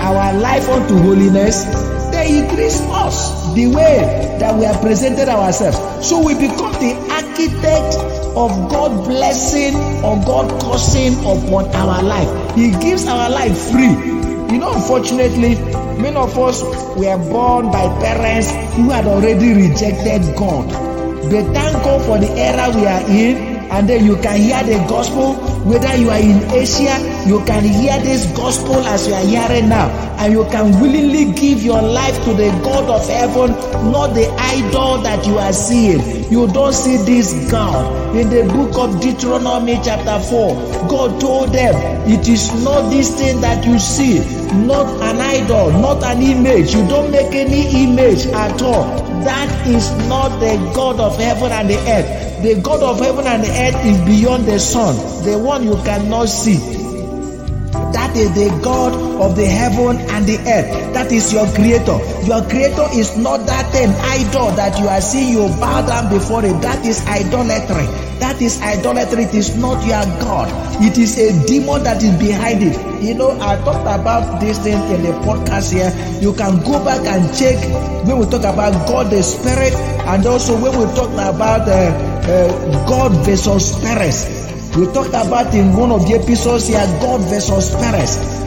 [0.00, 1.64] our life unto holiness,
[2.10, 4.00] then he treats us the way
[4.40, 5.76] that we have presented ourselves.
[6.08, 7.96] So we become the architect
[8.34, 12.56] of God blessing or God cursing upon our life.
[12.56, 13.92] He gives our life free.
[14.52, 15.54] You know, unfortunately,
[16.00, 16.62] many of us
[16.96, 20.91] were born by parents who had already rejected God.
[21.30, 24.78] But thank God for the era we are in, and then you can hear the
[24.88, 29.68] gospel whether you are in Asia, you can hear this gospel as you are hearing
[29.68, 33.52] now, and you can willingly give your life to the God of heaven,
[33.92, 36.28] not the idol that you are seeing.
[36.32, 38.16] You don't see this God.
[38.16, 41.74] In the book of Deuteronomy, chapter 4, God told them,
[42.10, 44.18] It is not this thing that you see,
[44.66, 46.74] not an idol, not an image.
[46.74, 48.82] You don't make any image at all.
[49.22, 52.31] That is not the God of heaven and the earth.
[52.42, 56.58] The God of heaven and earth is beyond the sun, the one you cannot see.
[57.92, 60.92] That is the God of the heaven and the earth.
[60.94, 61.98] That is your creator.
[62.26, 66.44] Your creator is not that thing idol that you are seeing, you bow down before
[66.44, 66.60] it.
[66.62, 67.86] That is idolatry.
[68.18, 69.24] That is idolatry.
[69.24, 70.48] It is not your God.
[70.82, 72.78] It is a demon that is behind it.
[73.02, 75.92] You know, I talked about this thing in the podcast here.
[76.22, 77.58] You can go back and check
[78.06, 81.72] when we talk about God the Spirit and also when we talk about uh,
[82.24, 84.24] uh, God versus spirits.
[84.76, 88.41] We talked about in one of the episodes here God versus spirits.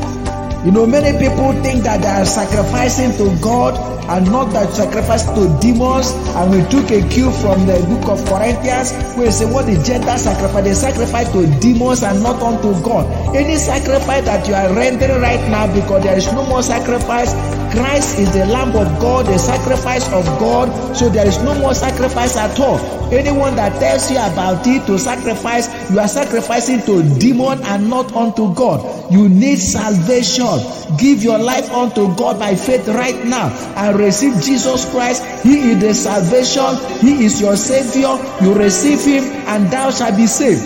[0.65, 3.77] You know, many people think that they are sacrificing to God
[4.09, 6.09] and not that sacrifice to demons.
[6.33, 9.77] And we took a cue from the book of Corinthians where it say what the
[9.85, 13.05] Gentiles sacrifice, they sacrifice to demons and not unto God.
[13.35, 17.29] Any sacrifice that you are rendering right now because there is no more sacrifice,
[17.75, 21.73] Christ is the Lamb of God, the sacrifice of God, so there is no more
[21.73, 22.79] sacrifice at all.
[23.13, 28.15] Anyone that tells you about it to sacrifice, you are sacrificing to demon and not
[28.15, 29.11] unto God.
[29.11, 30.97] You need salvation.
[30.97, 35.23] Give your life unto God by faith right now and receive Jesus Christ.
[35.43, 36.79] He is the salvation.
[36.99, 38.15] He is your savior.
[38.41, 40.63] You receive him and thou shalt be saved.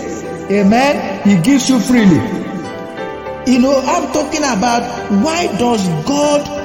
[0.50, 1.22] Amen.
[1.28, 2.22] He gives you freely.
[3.50, 4.82] You know, I'm talking about
[5.24, 6.59] why does God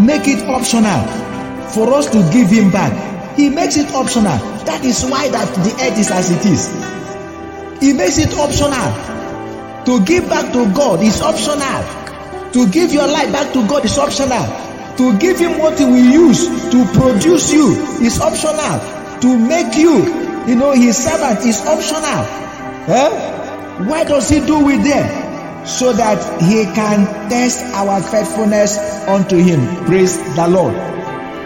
[0.00, 1.06] make it optional
[1.70, 3.36] for us to give him back?
[3.36, 4.38] He makes it optional.
[4.64, 6.68] That is why that the earth is as it is.
[7.80, 8.90] He makes it optional.
[9.86, 11.82] To give back to God is optional.
[12.52, 14.44] To give your life back to God is optional.
[14.96, 15.96] To give him what he will
[16.28, 18.78] use to produce you is optional.
[19.20, 20.04] To make you,
[20.46, 22.24] you know, his servant is optional.
[22.88, 23.86] Eh?
[23.86, 25.19] Why does he do with them?
[25.64, 29.60] So that he can test our faithfulness unto him.
[29.86, 30.74] Praise the Lord.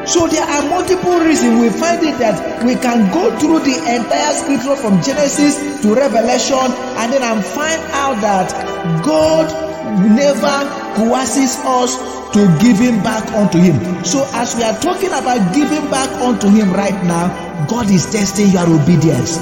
[0.06, 4.34] So there are multiple reasons we find it that we can go through the entire
[4.36, 6.60] scripture from Genesis to Revelation
[7.00, 8.52] and then and find out that
[9.02, 9.48] God
[10.12, 10.56] never
[10.96, 11.96] coerces us
[12.34, 13.80] to give him back unto him.
[14.04, 17.32] So as we are talking about giving back unto him right now,
[17.66, 19.38] God is testing your obedience.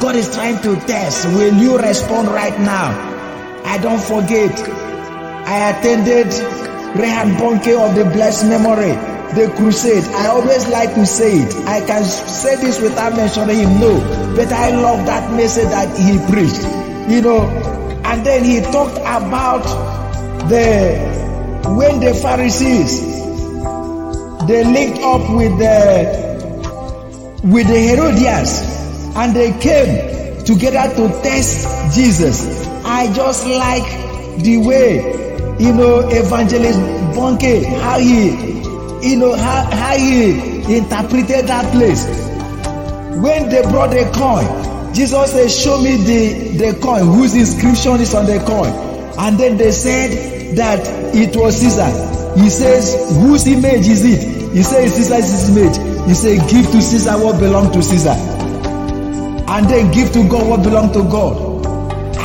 [0.00, 1.26] God is trying to test.
[1.36, 3.07] Will you respond right now?
[3.68, 4.52] I don't forget.
[5.46, 6.28] I attended
[6.98, 8.96] Reinhard Bonnke of the blessed memory
[9.34, 10.04] the crusade.
[10.14, 11.54] I always like to say it.
[11.66, 14.00] I can say this without mentioning him, no.
[14.34, 16.62] But I love that message that he preached.
[17.10, 17.42] You know,
[18.04, 19.62] and then he talked about
[20.48, 20.96] the
[21.76, 23.00] when the Pharisees
[24.48, 26.28] they linked up with the
[27.44, 28.62] with the Herodians
[29.14, 32.67] and they came together to test Jesus.
[32.90, 33.84] I just like
[34.42, 34.96] the way
[35.60, 36.78] you know evangelist
[37.14, 38.30] Bonnke how he
[39.06, 42.06] you know how, how he interpreted that place.
[43.22, 47.04] When they brought the coin jesus said show me the the coin.
[47.04, 48.72] Whose inscription is on the coin?
[49.18, 50.80] And then they said that
[51.14, 51.92] it was caesar.
[52.40, 54.54] He says whose image is it?
[54.54, 55.76] He says caesar's image.
[56.08, 58.16] He said give to caesar what belong to caesar.
[59.50, 61.47] And then give to god what belong to god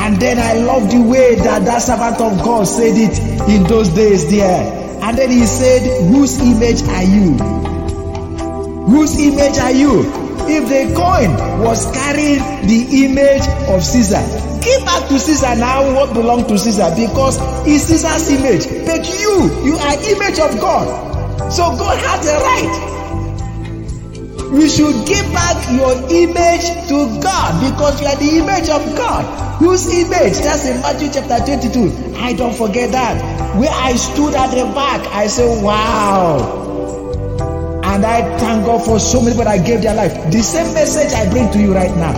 [0.04, 3.18] and then i love the way that that servant of god said it
[3.50, 7.34] in those days there and then he said, Whose image are you?
[8.88, 10.00] Whose image are you?
[10.48, 14.24] If the coin was carrying the image of Caesar,
[14.64, 17.38] give back to Caesar now what belongs to Caesar because
[17.68, 18.64] it's Caesar's image.
[18.86, 21.52] But you, you are image of God.
[21.52, 22.93] So God has the right.
[24.54, 29.26] You should give back your image to God because you are the image of God.
[29.58, 30.34] Whose image?
[30.46, 32.16] That's in Matthew chapter 22.
[32.18, 33.18] I don't forget that.
[33.58, 36.62] Where I stood at the back, I said, Wow.
[37.84, 40.14] And I thank God for so many people that gave their life.
[40.32, 42.14] The same message I bring to you right now.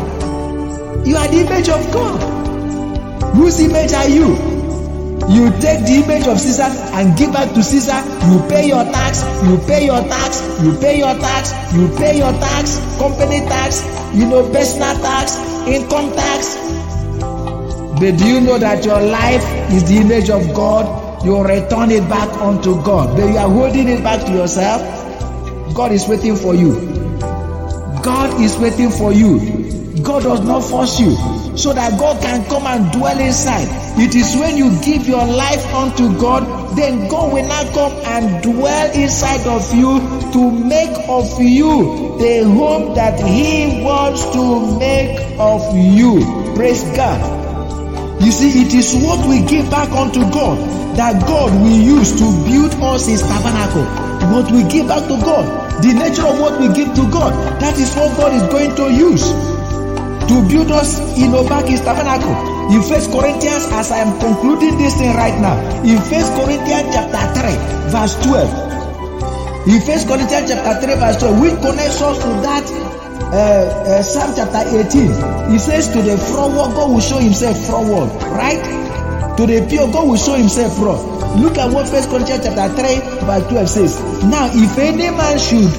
[1.06, 3.36] You are the image of God.
[3.36, 4.54] Whose image are you?
[5.27, 7.97] You take the image of Caesar and give back to Caesar.
[8.29, 12.31] You pay your tax, you pay your tax, you pay your tax, you pay your
[12.31, 13.81] tax, company tax,
[14.13, 16.55] you know, personal tax, income tax.
[17.99, 21.25] But do you know that your life is the image of God?
[21.25, 23.17] You return it back unto God.
[23.17, 24.81] But you are holding it back to yourself.
[25.73, 26.75] God is waiting for you.
[28.03, 29.39] God is waiting for you.
[30.03, 33.67] God does not force you so that God can come and dwell inside.
[33.97, 38.43] It is when you give your life unto God, then God will now come and
[38.43, 39.99] dwell inside of you
[40.33, 46.19] to make of you the home that He wants to make of you.
[46.55, 48.21] Praise God.
[48.21, 50.57] You see, it is what we give back unto God
[50.97, 53.83] that God will use to build us His tabernacle.
[54.31, 57.77] What we give back to God, the nature of what we give to God, that
[57.77, 59.54] is what God is going to use
[60.27, 61.31] to build us in
[61.67, 62.55] His tabernacle.
[62.73, 65.53] In First Corinthians, as I am concluding this thing right now,
[65.85, 69.69] in First Corinthians chapter 3, verse 12.
[69.69, 72.65] In First Corinthians chapter 3, verse 12, which connects us to that
[73.33, 75.51] uh, uh, Psalm chapter 18.
[75.51, 78.61] He says, To the forward, God will show himself forward, right?
[79.38, 80.97] To the pure, God will show himself raw.
[81.35, 84.23] Look at what First Corinthians chapter 3, verse 12 says.
[84.25, 85.69] Now, if any man should,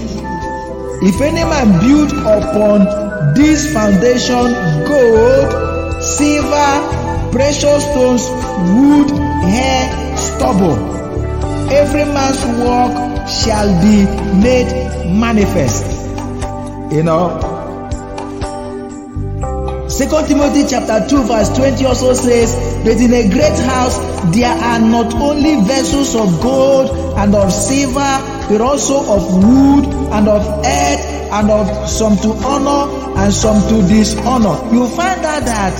[1.02, 3.05] if any man build upon
[3.36, 4.48] this foundation
[4.88, 6.72] gold, silver,
[7.32, 8.24] precious stones,
[8.72, 9.10] wood,
[9.44, 10.78] hair, stubble.
[11.70, 14.04] Every man's work shall be
[14.40, 14.72] made
[15.12, 15.84] manifest.
[16.92, 17.52] You know.
[19.88, 23.98] Second Timothy chapter 2 verse 20 also says, But in a great house
[24.34, 28.00] there are not only vessels of gold and of silver,
[28.48, 32.95] but also of wood and of earth and of some to honor
[33.26, 34.54] and some to dishonor.
[34.72, 35.74] You find out that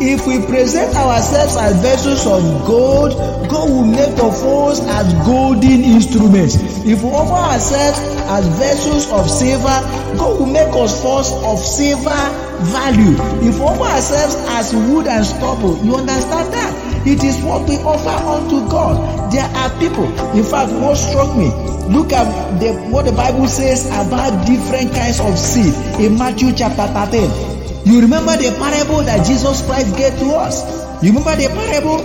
[0.00, 3.12] if we present ourselves as vessels of gold,
[3.50, 6.54] God will make of us as golden instruments.
[6.86, 7.98] If we offer ourselves
[8.30, 9.78] as vessels of silver,
[10.16, 12.22] God will make us first of silver
[12.70, 13.18] value.
[13.48, 16.91] If we offer ourselves as wood and stubble, you understand that?
[17.04, 19.32] It is what we offer unto God.
[19.32, 21.50] There are people, in fact, what struck me
[21.90, 22.24] Look at
[22.60, 27.82] the, what the Bible says about different kinds of seed in Matthew chapter 13.
[27.84, 30.62] You remember the parable that Jesus Christ gave to us?
[31.02, 31.98] You remember the parable?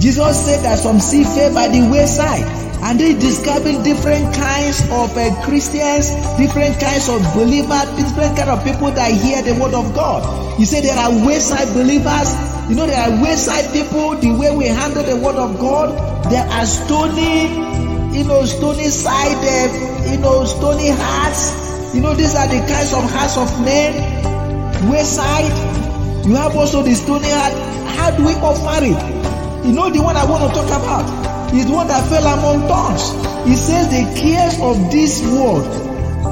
[0.00, 2.48] Jesus said that some seed fell by the wayside
[2.80, 6.08] and they describing different kinds of uh, Christians,
[6.40, 10.24] different kinds of believers, different kind of people that hear the word of God.
[10.56, 12.32] He said there are wayside believers.
[12.68, 14.16] You know, there are wayside people.
[14.16, 15.94] The way we handle the word of God,
[16.30, 17.68] there are stony
[18.12, 21.94] you know, stony sided, you know, stony hearts.
[21.94, 23.94] You know, these are the kinds of hearts of men.
[24.90, 25.52] Wayside.
[26.26, 27.52] You have also the stony heart.
[27.96, 29.66] How do we offer it?
[29.66, 32.66] You know, the one I want to talk about is the one that fell among
[32.66, 33.12] thorns.
[33.46, 35.66] He says the cares of this world.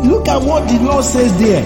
[0.05, 1.64] Look at what the Lord says there.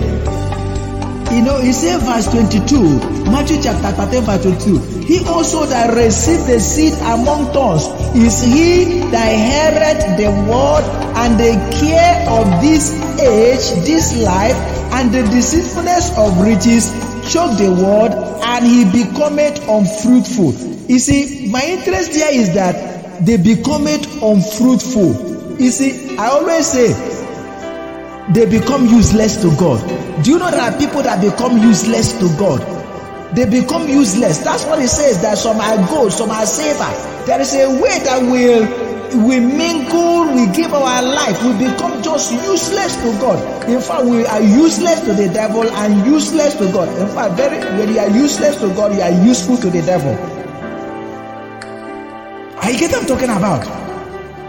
[1.31, 4.79] You know, he said verse 22, Matthew chapter 13, verse 22.
[5.07, 10.85] He also that received the seed among thorns is he that heareth the word
[11.23, 12.91] and the care of this
[13.21, 14.57] age, this life,
[14.93, 16.91] and the deceitfulness of riches
[17.33, 18.11] choke the word,
[18.43, 20.53] and he becometh unfruitful.
[20.91, 25.61] You see, my interest here is that they becometh unfruitful.
[25.61, 26.89] You see, I always say
[28.29, 29.81] they become useless to God.
[30.23, 32.61] Do you know there are people that become useless to God?
[33.35, 34.39] They become useless.
[34.39, 35.23] That's what it says.
[35.23, 37.27] That some are gold, some are silver.
[37.27, 38.91] There is a way that will
[39.27, 43.69] we mingle, we give our life, we become just useless to God.
[43.69, 46.89] In fact, we are useless to the devil and useless to God.
[46.99, 50.15] In fact, very when you are useless to God, you are useful to the devil.
[52.63, 53.90] I get what I'm talking about.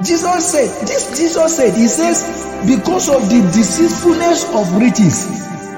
[0.03, 2.23] Jesus said, this Jesus said, He says,
[2.65, 5.29] because of the deceitfulness of riches.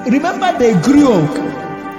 [0.08, 1.34] Remember they grew, up,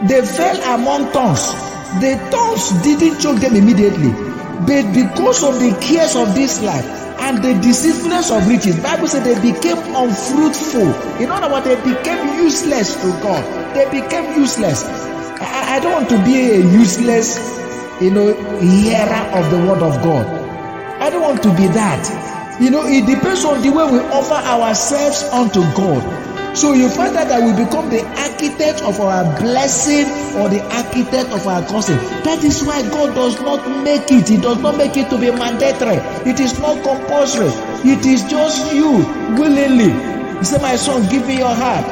[0.07, 1.53] they fell among thorns.
[2.01, 4.11] The thorns didn't choke them immediately,
[4.65, 6.85] but because of the cares of this life
[7.21, 10.85] and the deceitfulness of riches, Bible said they became unfruitful.
[11.21, 13.41] In other words, they became useless to God.
[13.73, 14.83] They became useless.
[14.83, 17.37] I, I don't want to be a useless,
[18.01, 20.44] you know, hearer of the word of God.
[21.05, 22.01] I don't want to be that.
[22.59, 26.01] You know, it depends on the way we offer ourselves unto God.
[26.57, 30.09] So you find out that we become the architect of our blessing
[30.41, 32.01] or the architect of our cursing.
[32.25, 34.27] That is why God does not make it.
[34.27, 36.01] He does not make it to be mandatory.
[36.25, 37.53] It is not compulsory.
[37.85, 39.05] It is just you
[39.37, 39.93] willingly.
[40.39, 41.85] He said, My son, give me your heart.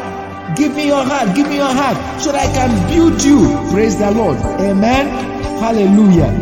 [0.58, 1.36] Give me your heart.
[1.36, 3.46] Give me your heart so that I can build you.
[3.70, 4.40] Praise the Lord.
[4.58, 5.06] Amen.
[5.62, 6.34] Hallelujah.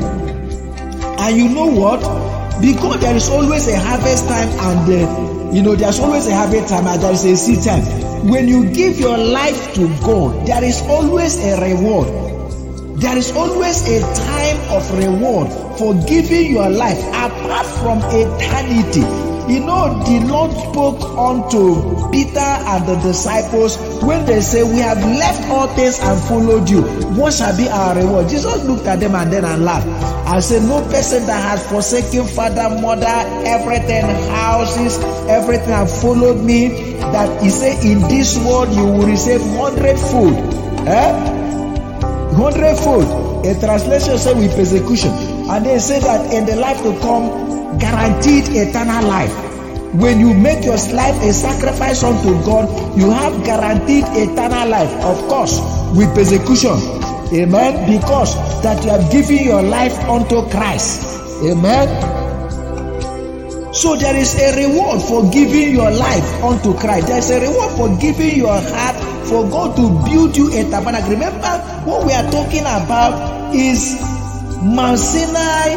[1.20, 2.41] And you know what?
[2.62, 6.70] Because there is always a harvest time and uh, you know there's always a harvest
[6.70, 7.84] time and there is a seed time.
[8.30, 12.08] When you give your life to God, there is always a reward.
[13.02, 15.50] There is always a time of reward
[15.80, 19.31] for giving your life apart from eternity.
[19.50, 24.98] You know, the Lord spoke unto Peter and the disciples when they say, We have
[25.00, 26.82] left all things and followed you.
[27.18, 28.30] What shall be our reward?
[28.30, 32.28] Jesus looked at them and then and laughed and said, No person that has forsaken
[32.28, 33.06] father, mother,
[33.46, 36.70] everything, houses, everything, and followed me,
[37.12, 40.36] that he said, In this world you will receive hundredfold.
[40.88, 41.42] Eh?
[42.36, 43.46] Hundredfold.
[43.46, 45.12] A translation said with persecution.
[45.50, 49.34] And they say that in the life to come, guaranteed eternal life.
[49.94, 54.92] When you make your life a sacrifice unto God, you have guaranteed eternal life.
[55.04, 55.60] Of course,
[55.96, 56.80] with persecution.
[57.34, 58.00] Amen.
[58.00, 61.04] Because that you have given your life unto Christ.
[61.44, 61.88] Amen.
[63.74, 67.08] So there is a reward for giving your life unto Christ.
[67.08, 68.96] There is a reward for giving your heart
[69.28, 71.12] for God to build you a tabernacle.
[71.12, 74.00] Remember, what we are talking about is
[74.62, 75.76] Mount Sinai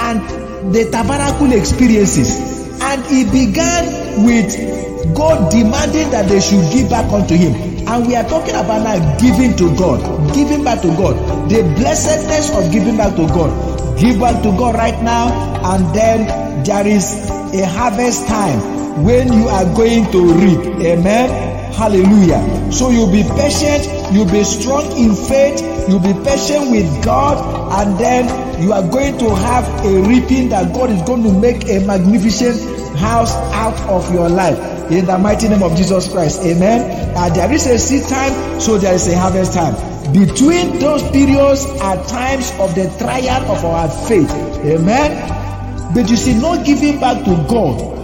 [0.00, 2.38] and the tabernacle experiences.
[2.80, 7.54] And it began with God demanding that they should give back unto Him.
[7.88, 11.16] And we are talking about now giving to God, giving back to God,
[11.48, 13.50] the blessedness of giving back to God.
[13.98, 15.32] Give back to God right now,
[15.74, 20.58] and then there is a harvest time when you are going to reap.
[20.84, 21.72] Amen.
[21.72, 22.72] Hallelujah.
[22.72, 27.36] So you'll be patient, you'll be strong in faith, you'll be patient with God,
[27.80, 31.68] and then you are going to have a reaping that God is going to make
[31.68, 32.58] a magnificent
[32.96, 34.58] house out of your life.
[34.90, 36.40] In the mighty name of Jesus Christ.
[36.44, 37.14] Amen.
[37.16, 39.74] Uh, there is a seed time, so there is a harvest time.
[40.12, 44.30] Between those periods are times of the trial of our faith.
[44.64, 45.92] Amen.
[45.94, 47.98] But you see, not giving back to God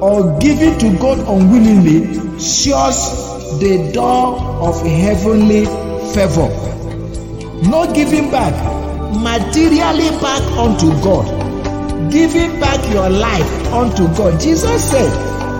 [0.00, 5.64] or giving to God unwillingly shuts the door of heavenly
[6.14, 6.48] favor.
[7.68, 8.52] Not giving back
[9.14, 11.24] materially back unto God.
[12.10, 14.40] Giving back your life unto God.
[14.40, 15.10] Jesus said,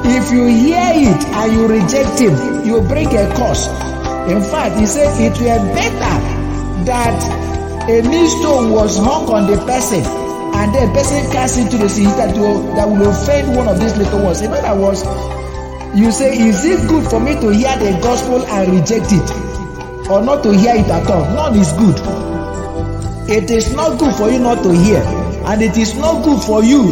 [0.07, 3.67] if you hear it and you reject him, you bring a curse.
[4.29, 6.15] In fact, he said it were better
[6.85, 10.05] that a millstone was hung on the person
[10.55, 13.97] and then person cast into the sea that will that will offend one of these
[13.97, 14.41] little ones.
[14.41, 15.03] In other words,
[15.97, 19.31] you say, is it good for me to hear the gospel and reject it,
[20.11, 21.25] or not to hear it at all?
[21.35, 21.97] None is good.
[23.31, 25.01] It is not good for you not to hear,
[25.47, 26.83] and it is not good for you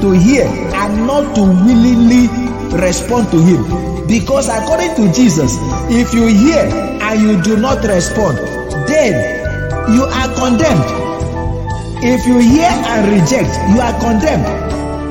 [0.00, 2.28] to hear and not to willingly
[2.76, 4.06] respond to Him.
[4.06, 5.56] Because according to Jesus,
[5.90, 6.62] if you hear
[7.02, 8.38] and you do not respond,
[8.86, 9.14] then
[9.94, 10.84] you are condemned.
[12.02, 14.46] If you hear and reject, you are condemned.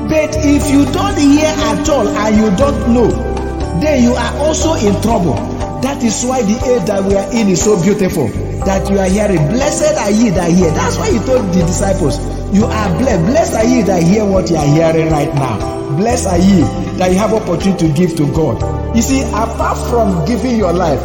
[0.08, 3.29] But if you don't hear at all and you don't know,
[3.78, 5.34] then you are also in trouble.
[5.80, 8.28] That is why the age that we are in is so beautiful.
[8.66, 9.48] That you are hearing.
[9.48, 10.70] Blessed are ye that hear.
[10.72, 12.18] That's why he told the disciples,
[12.52, 13.24] You are blessed.
[13.26, 15.56] Blessed are ye that hear what you are hearing right now.
[15.96, 16.60] Blessed are ye
[16.98, 18.60] that you have opportunity to give to God.
[18.94, 21.00] You see, apart from giving your life,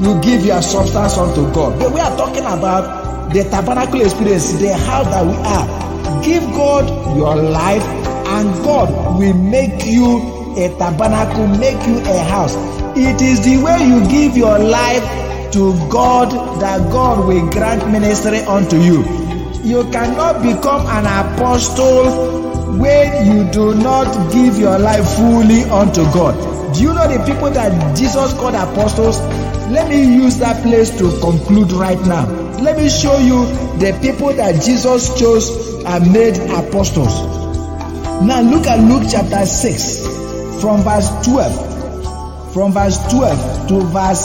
[0.00, 1.78] you give your substance unto God.
[1.78, 6.22] But we are talking about the tabernacle experience, the house that we are.
[6.24, 12.54] Give God your life, and God will make you a tabernacle, make you a house.
[12.96, 15.02] It is the way you give your life
[15.52, 16.30] to God
[16.60, 19.02] that God will grant ministry unto you.
[19.62, 26.74] You cannot become an apostle when you do not give your life fully unto God.
[26.74, 29.18] Do you know the people that Jesus called apostles?
[29.70, 32.26] Let me use that place to conclude right now.
[32.60, 33.46] Let me show you
[33.78, 37.14] the people that Jesus chose and made apostles.
[38.26, 40.23] Now look at Luke chapter 6
[40.64, 42.54] from verse 12.
[42.54, 44.24] From verse 12 to verse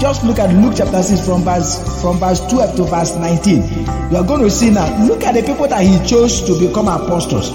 [0.00, 3.62] just look at Luke chapter 6 from verse from verse 12 to verse 19.
[4.10, 4.90] You are going to see now.
[5.06, 7.54] Look at the people that he chose to become apostles.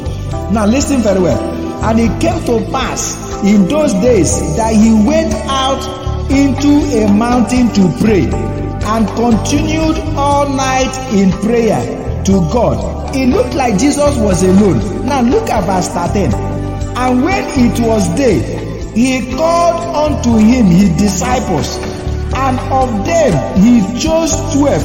[0.53, 1.37] Now listen very well.
[1.83, 3.13] And it came to pass
[3.43, 5.83] in those days that he went out
[6.31, 13.13] into a mountain to pray and continued all night in prayer to God.
[13.13, 15.05] It looked like Jesus was alone.
[15.05, 16.50] Now look at verse 13.
[17.01, 18.37] And when it was day,
[18.93, 21.77] he called unto him his disciples,
[22.35, 24.83] and of them he chose twelve,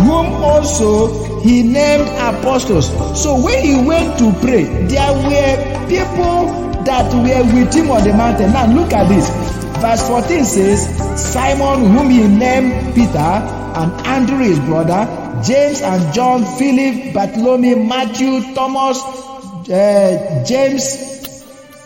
[0.00, 2.88] whom also he named apostles.
[3.22, 6.48] So when he went to pray, there were people
[6.84, 8.50] that were with him on the mountain.
[8.52, 9.28] Now look at this.
[9.82, 10.80] Verse 14 says,
[11.20, 15.04] Simon, whom he named Peter, and Andrew his brother,
[15.44, 18.98] James and John, Philip, Bartholomew, Matthew, Thomas,
[19.68, 21.27] uh, James,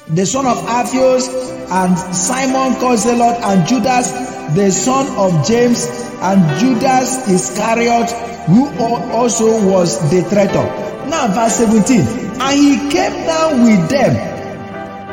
[0.09, 1.29] the son of Alphaeus,
[1.71, 4.11] and Simon called Zealot, and Judas,
[4.55, 5.87] the son of James,
[6.21, 8.11] and Judas Iscariot,
[8.47, 8.69] who
[9.13, 10.67] also was the traitor.
[11.09, 12.01] Now, verse 17.
[12.41, 14.17] And he came down with them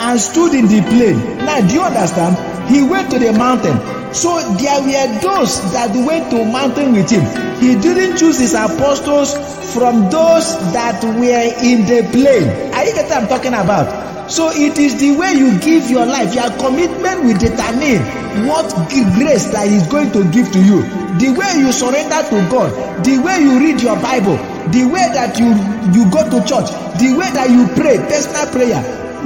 [0.02, 1.38] and stood in the plain.
[1.46, 2.38] Now, do you understand?
[2.70, 3.78] He went to the mountain.
[4.14, 7.24] So there were those that went to mountain with him.
[7.60, 9.36] He didn't choose his apostles
[9.74, 12.74] from those that were in the plain.
[12.74, 14.09] Are you getting what I'm talking about?
[14.30, 18.70] So it is the way you give your life, your commitment will determine what
[19.18, 20.86] grace that is going to give to you.
[21.18, 22.70] The way you surrender to God,
[23.04, 24.38] the way you read your Bible,
[24.70, 25.50] the way that you
[25.98, 26.70] you go to church,
[27.02, 28.80] the way that you pray, personal prayer.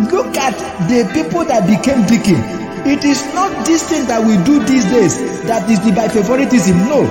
[0.10, 0.56] Look at
[0.88, 2.40] the people that became deacon.
[2.88, 6.80] It is not this thing that we do these days that is the by favoritism.
[6.88, 7.04] No.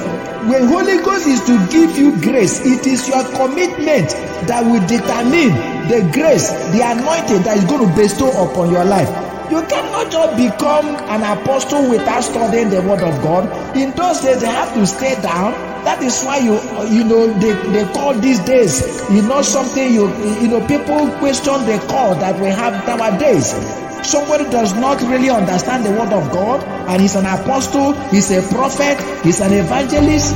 [0.49, 4.11] When Holy Ghost is to give you grace, it is your commitment
[4.49, 9.09] that will determine the grace, the anointing that is going to bestow upon your life.
[9.53, 13.45] You cannot just become an apostle without studying the word of God.
[13.77, 15.53] In those days, they have to stay down.
[15.85, 16.57] That is why you
[16.89, 18.81] you know they, they call these days,
[19.11, 20.09] you know, something you
[20.41, 23.53] you know, people question the call that we have nowadays.
[24.01, 28.41] Somebody does not really understand the word of God, and he's an apostle, he's a
[28.55, 30.33] prophet, he's an evangelist.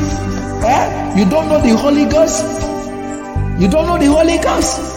[0.66, 1.16] Eh?
[1.16, 2.44] You don't know the Holy Ghost?
[3.58, 4.95] You don't know the Holy Ghost?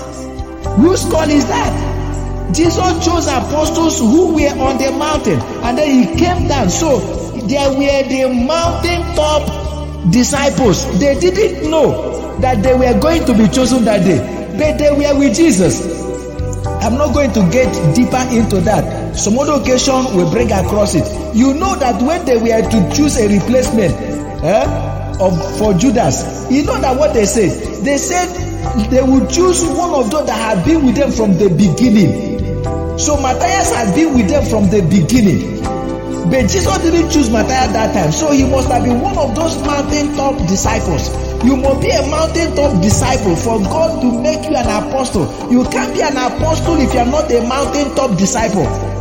[0.80, 2.54] Whose call is that?
[2.56, 6.70] Jesus chose apostles who were on the mountain and then he came down.
[6.70, 7.00] So
[7.48, 10.88] there were the mountain top disciples.
[11.00, 14.18] They didn't know that they were going to be chosen that day,
[14.58, 16.00] but they were with Jesus.
[16.82, 19.16] I'm not going to get deeper into that.
[19.18, 21.06] Some other occasion will bring across it.
[21.36, 23.94] You know that when they were to choose a replacement
[24.44, 27.84] eh, of for Judas, you know that what they said?
[27.84, 28.49] They said
[28.90, 32.40] they would choose one of those that had been with them from the beginning.
[32.98, 35.64] So Matthias had been with them from the beginning.
[36.30, 38.12] But Jesus didn't choose Matthias that time.
[38.12, 41.10] So he must have been one of those mountaintop disciples.
[41.44, 45.26] You must be a mountaintop disciple for God to make you an apostle.
[45.50, 48.99] You can't be an apostle if you are not a mountaintop disciple.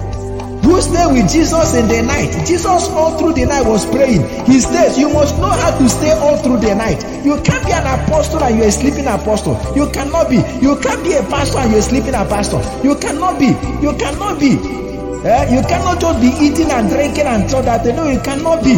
[0.69, 2.29] Who stayed with Jesus in the night?
[2.45, 4.21] Jesus all through the night was praying.
[4.45, 4.99] He stays.
[4.99, 7.01] You must know how to stay all through the night.
[7.25, 9.57] You can't be an apostle and you're a sleeping apostle.
[9.75, 10.37] You cannot be.
[10.61, 12.61] You can't be a pastor and you're a sleeping pastor.
[12.85, 13.57] You cannot be.
[13.81, 14.61] You cannot be.
[15.25, 15.57] Eh?
[15.57, 17.87] You cannot just be eating and drinking and so that.
[17.97, 18.77] No, you cannot be.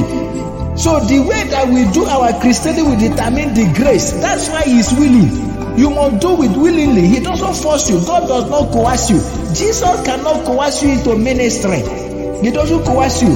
[0.78, 4.12] So the way that we do our Christianity will determine the grace.
[4.12, 5.49] That's why He is willing.
[5.80, 7.06] You must do it willingly.
[7.08, 8.04] He doesn't force you.
[8.04, 9.16] God does not coerce you.
[9.54, 11.80] Jesus cannot coerce you into ministry.
[12.44, 13.34] He doesn't coerce you.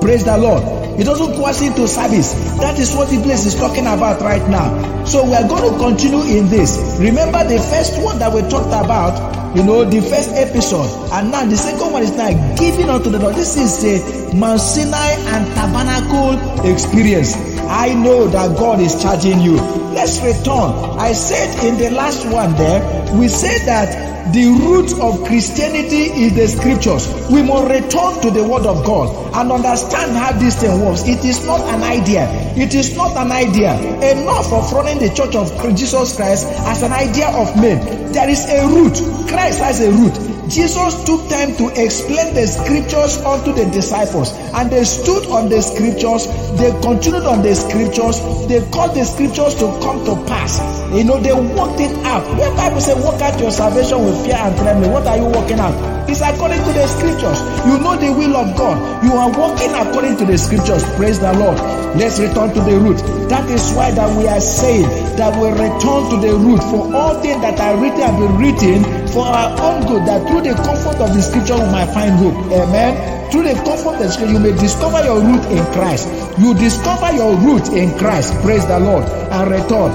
[0.00, 0.62] Praise the Lord.
[0.96, 2.32] He doesn't coerce you into service.
[2.56, 5.04] That is what the place is talking about right now.
[5.04, 6.96] So we are going to continue in this.
[6.98, 10.88] Remember the first one that we talked about you know, the first episode.
[11.12, 13.34] And now the second one is now giving unto the Lord.
[13.34, 17.51] This is the Mount Sinai and Tabernacle experience.
[17.72, 19.56] I know that God is charging you.
[19.96, 20.70] Let's return.
[21.00, 22.80] I said in the last one there,
[23.16, 27.08] we said that the root of Christianity is the scriptures.
[27.30, 31.02] We must return to the word of God and understand how this thing works.
[31.08, 32.28] It is not an idea.
[32.56, 33.74] It is not an idea.
[34.12, 38.12] Enough of running the church of Jesus Christ as an idea of men.
[38.12, 38.94] There is a root.
[39.28, 40.14] Christ has a root.
[40.52, 45.62] Jesus took time to explain the scriptures unto the disciples, and they stood on the
[45.62, 46.28] scriptures,
[46.60, 48.20] they continued on the scriptures,
[48.52, 50.60] they called the scriptures to come to pass.
[50.92, 52.28] You know, they worked it out.
[52.36, 55.56] When Bible says, work out your salvation with fear and trembling, what are you working
[55.58, 55.72] out?
[56.04, 57.40] It's according to the scriptures.
[57.64, 58.76] You know the will of God.
[59.04, 60.84] You are working according to the scriptures.
[60.96, 61.56] Praise the Lord.
[61.96, 62.98] Let's return to the root.
[63.30, 64.82] That is why that we are saying
[65.16, 69.01] that we return to the root for all things that are written have been written
[69.12, 72.34] for our own good, that through the comfort of the scripture we might find hope.
[72.52, 73.30] Amen.
[73.30, 76.08] Through the comfort of the scripture, you may discover your root in Christ.
[76.38, 78.34] You discover your root in Christ.
[78.40, 79.04] Praise the Lord.
[79.04, 79.92] And return.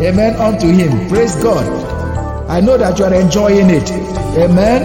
[0.00, 0.36] Amen.
[0.36, 1.08] Unto Him.
[1.08, 1.66] Praise God.
[2.48, 3.90] I know that you are enjoying it.
[4.38, 4.82] Amen.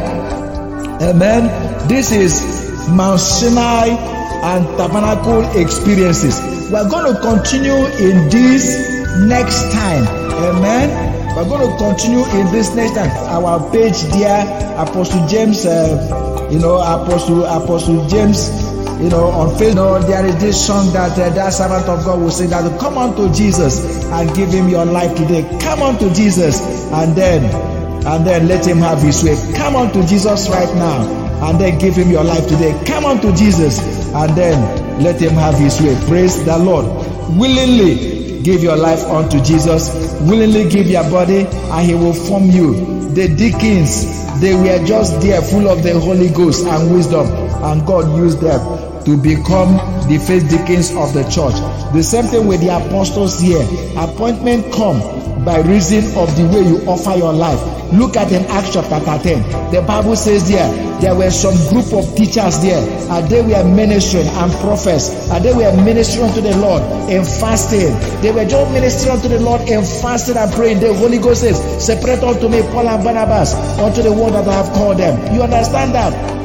[1.02, 1.88] Amen.
[1.88, 6.40] This is Mount Sinai and Tabernacle experiences.
[6.70, 8.78] We are going to continue in this
[9.26, 10.08] next time.
[10.34, 11.15] Amen.
[11.36, 13.10] We're going to continue in this next time.
[13.28, 14.48] Our page there,
[14.80, 18.48] Apostle James, uh, you know, Apostle Apostle James,
[19.04, 19.66] you know, on Facebook.
[19.68, 22.80] You know, there is this song that uh, that servant of God will sing that
[22.80, 25.44] come on to Jesus and give him your life today.
[25.60, 26.62] Come on to Jesus
[26.94, 27.44] and then
[28.08, 29.36] and then let him have his way.
[29.58, 31.04] Come on to Jesus right now
[31.50, 32.82] and then give him your life today.
[32.86, 33.80] Come on to Jesus
[34.14, 36.00] and then let him have his way.
[36.08, 36.86] Praise the Lord.
[37.38, 38.15] Willingly
[38.46, 39.90] give your life unto Jesus.
[40.22, 43.10] Willingly give your body and he will form you.
[43.16, 47.26] The deacons, they were just there full of the Holy Ghost and wisdom.
[47.66, 48.62] and God used them
[49.06, 49.74] to become
[50.08, 51.56] the first deacons of the church.
[51.94, 53.64] The same thing with the apostles here.
[53.98, 55.02] Appointment come
[55.46, 57.62] by reason of the way you offer your life.
[57.94, 59.72] Look at in Acts chapter 10.
[59.72, 60.68] The Bible says there,
[61.00, 65.54] there were some group of teachers there, and they were ministering and prophets, and they
[65.54, 67.94] were ministering to the Lord in fasting.
[68.22, 70.80] They were just ministering to the Lord in fasting and praying.
[70.80, 74.54] The Holy Ghost says, Separate unto me Paul and Barnabas unto the word that I
[74.54, 75.34] have called them.
[75.34, 76.45] You understand that?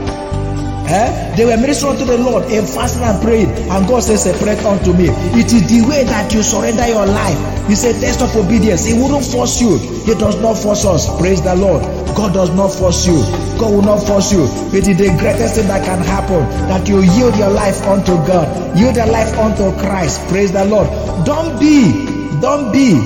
[0.90, 1.36] Eh?
[1.36, 4.92] They were ministering to the Lord in fasting and praying, and God says, Separate unto
[4.92, 5.06] me.
[5.38, 7.38] It is the way that you surrender your life.
[7.68, 8.84] He said, Test of obedience.
[8.84, 11.06] He wouldn't force you, He does not force us.
[11.20, 11.82] Praise the Lord.
[12.16, 13.22] God does not force you.
[13.58, 14.44] God will not force you.
[14.74, 18.50] It is the greatest thing that can happen that you yield your life unto God,
[18.76, 20.26] yield your life unto Christ.
[20.28, 20.88] Praise the Lord.
[21.24, 21.92] Don't be,
[22.40, 22.98] don't be,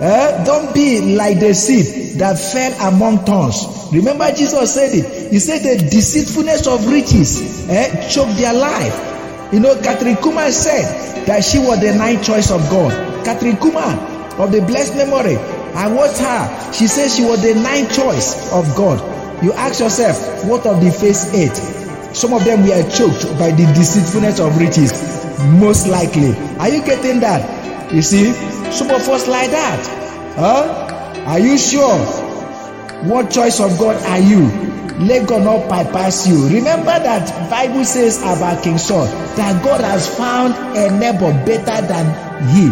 [0.00, 0.44] eh?
[0.44, 3.66] don't be like the seed that fell among thorns.
[3.92, 5.15] Remember, Jesus said it.
[5.30, 9.52] He said the deceitfulness of riches eh, choked their life.
[9.52, 12.92] You know, Kathryn Kuhlman said that she was the ninth choice of God.
[13.24, 15.36] Kathryn Kuhlman of the blessed memory.
[15.74, 16.72] I watched her.
[16.72, 19.00] She said she was the ninth choice of God.
[19.44, 21.54] You ask yourself, what of the first eight?
[22.16, 24.92] Some of them were choked by the deceitfulness of riches.
[25.60, 26.34] Most likely.
[26.58, 27.92] Are you getting that?
[27.92, 28.32] You see,
[28.72, 29.86] some of us like that.
[30.36, 31.24] Huh?
[31.26, 31.98] Are you sure?
[33.04, 34.75] What choice of God are you?
[34.98, 36.48] Let God not bypass you.
[36.48, 39.04] Remember that Bible says about King Saul
[39.36, 42.06] that God has found a neighbor better than
[42.48, 42.68] he.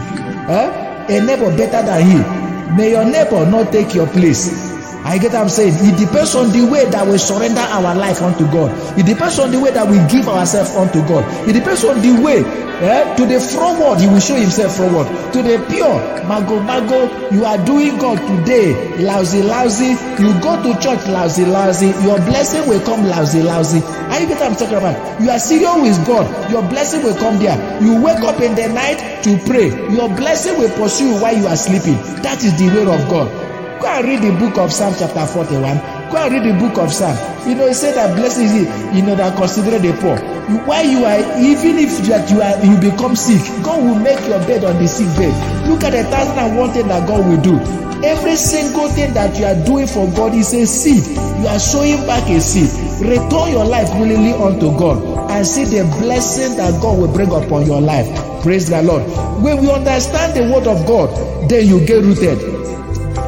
[0.48, 1.06] Huh?
[1.08, 2.76] A neighbor better than he.
[2.76, 4.63] May your neighbor not take your place.
[5.04, 5.74] I get what I'm saying.
[5.84, 8.72] It depends on the way that we surrender our life unto God.
[8.98, 11.28] It depends on the way that we give ourselves unto God.
[11.46, 15.04] It depends on the way eh, to the forward He will show Himself forward.
[15.36, 18.72] To the pure mago mago, you are doing God today.
[19.04, 19.92] Lousy lousy,
[20.24, 21.92] you go to church lousy lousy.
[22.00, 23.84] Your blessing will come lousy lousy.
[23.84, 25.20] Are you get what I'm talking about?
[25.20, 26.24] You are serious with God.
[26.50, 27.60] Your blessing will come there.
[27.84, 29.68] You wake up in the night to pray.
[29.92, 32.00] Your blessing will pursue you while you are sleeping.
[32.24, 33.43] That is the way of God.
[33.80, 35.60] Go and read the book of Psalm chapter 41.
[36.10, 37.16] Go and read the book of Psalm.
[37.48, 38.54] You know, it said that blessed is
[38.94, 40.16] you know, that consider the poor.
[40.64, 44.38] While you are, even if that you are, you become sick, God will make your
[44.46, 45.32] bed on the sick bed.
[45.68, 47.56] Look at the thousand and one thing that God will do.
[48.04, 51.04] Every single thing that you are doing for God is a seed.
[51.40, 52.68] You are sowing back a seed.
[53.00, 57.66] Return your life willingly unto God and see the blessing that God will bring upon
[57.66, 58.06] your life.
[58.42, 59.02] Praise the Lord.
[59.42, 61.08] When we understand the word of God,
[61.48, 62.63] then you get rooted.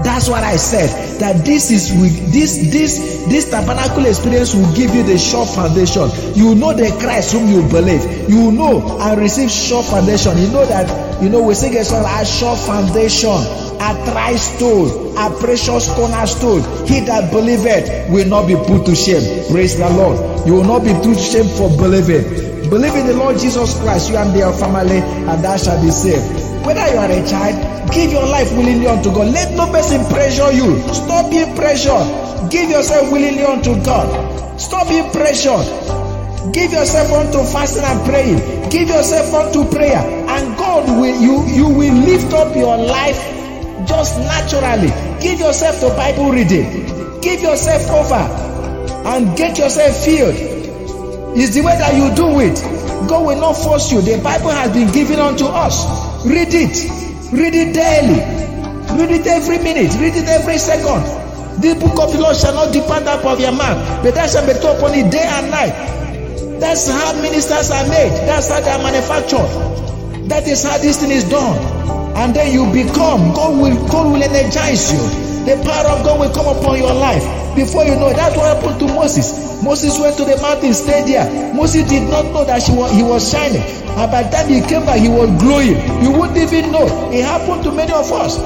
[0.06, 1.18] That's what I said.
[1.18, 6.06] That this is with this this this tabernacle experience will give you the sure foundation.
[6.38, 8.30] You know the Christ whom you believe.
[8.30, 10.38] You know and receive sure foundation.
[10.38, 10.86] You know that
[11.20, 13.34] you know we sing a song a sure foundation,
[13.82, 16.62] a tri stone, a precious cornerstone.
[16.86, 19.26] He that believeth will not be put to shame.
[19.50, 20.46] Praise the Lord.
[20.46, 22.70] You will not be put to shame for believing.
[22.70, 26.45] Believe in the Lord Jesus Christ, you and your family, and thou shalt be saved.
[26.66, 29.32] Whether you are a child, give your life willingly unto God.
[29.32, 30.82] Let no person pressure you.
[30.92, 32.50] Stop being pressured.
[32.50, 34.60] Give yourself willingly unto God.
[34.60, 35.62] Stop being pressured.
[36.52, 38.68] Give yourself unto fasting and praying.
[38.70, 43.18] Give yourself unto prayer, and God will you you will lift up your life
[43.86, 44.90] just naturally.
[45.20, 47.20] Give yourself to Bible reading.
[47.20, 48.22] Give yourself over
[49.06, 50.34] and get yourself filled.
[51.38, 52.58] It's the way that you do it.
[53.08, 54.00] God will not force you.
[54.00, 56.05] The Bible has been given unto us.
[56.26, 56.76] Read it.
[57.32, 58.18] Read it daily.
[58.98, 59.94] Read it every minute.
[60.00, 61.06] Read it every second.
[61.62, 64.44] The book of the Lord shall not depart out of your mouth, but that shall
[64.44, 66.58] be taught upon it day and night.
[66.58, 68.10] That's how ministers are made.
[68.26, 70.28] That's how they are manufactured.
[70.28, 71.56] That is how this thing is done.
[72.16, 74.98] And then you become, God will, God will energize you.
[75.46, 77.22] The power of God will come upon your life.
[77.54, 79.45] Before you know, it, that's what happened to Moses.
[79.62, 81.54] Moses went to the mountain, stayed there.
[81.54, 83.62] Moses did not know that was, he was shining.
[83.62, 85.76] And by the time he came back, he was glowing.
[86.02, 86.86] You wouldn't even know.
[87.10, 88.38] It happened to many of us.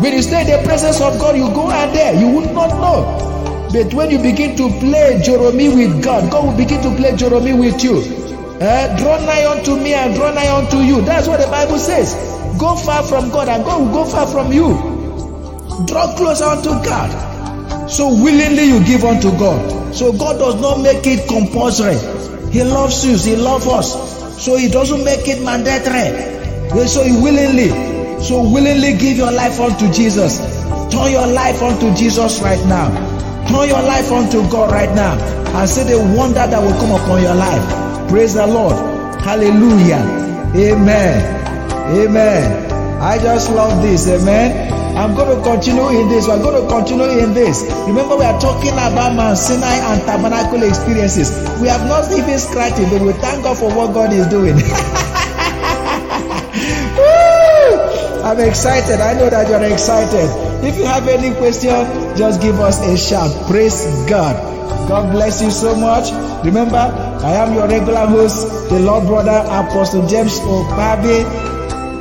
[0.00, 2.70] When you stay in the presence of God, you go out there, you would not
[2.78, 3.26] know.
[3.72, 7.52] But when you begin to play Jeremy with God, God will begin to play Jeremy
[7.52, 7.98] with you.
[8.60, 11.02] Uh, draw nigh unto me and draw nigh unto you.
[11.02, 12.14] That's what the Bible says.
[12.58, 14.68] Go far from God and God will go far from you.
[15.86, 17.37] Draw closer unto God.
[17.88, 19.94] So willingly you give unto God.
[19.94, 21.96] So God does not make it compulsory.
[22.52, 23.16] He loves you.
[23.16, 24.42] He loves us.
[24.42, 26.86] So He doesn't make it mandatory.
[26.86, 27.68] So He willingly.
[28.22, 30.38] So willingly give your life unto Jesus.
[30.92, 32.88] Turn your life unto Jesus right now.
[33.48, 35.18] Turn your life unto God right now.
[35.58, 38.08] And see the wonder that will come upon your life.
[38.08, 38.76] Praise the Lord.
[39.22, 40.02] Hallelujah.
[40.54, 41.38] Amen.
[41.96, 43.00] Amen.
[43.00, 44.08] I just love this.
[44.08, 44.87] Amen.
[44.98, 46.26] I'm going to continue in this.
[46.26, 47.62] We're going to continue in this.
[47.86, 51.30] Remember, we are talking about Mount Sinai and tabernacle experiences.
[51.62, 54.58] We have not even scratched it, but we thank God for what God is doing.
[58.26, 58.98] I'm excited.
[58.98, 60.26] I know that you're excited.
[60.66, 61.78] If you have any question,
[62.18, 63.30] just give us a shout.
[63.46, 64.34] Praise God.
[64.88, 66.10] God bless you so much.
[66.44, 66.90] Remember,
[67.22, 71.22] I am your regular host, the Lord Brother Apostle James Opabi,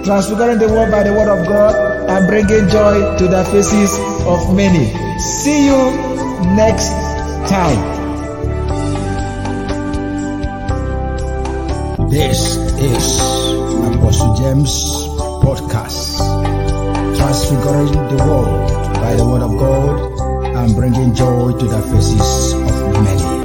[0.04, 3.92] transfiguring the world by the word of God and bringing joy to the faces
[4.26, 4.88] of many.
[5.20, 5.92] See you
[6.56, 6.92] next
[7.50, 7.98] time.
[12.10, 13.20] This is
[13.92, 14.72] Apostle James
[15.44, 16.18] podcast,
[17.18, 23.04] transfiguring the world by the word of God and bringing joy to the faces of
[23.04, 23.37] many.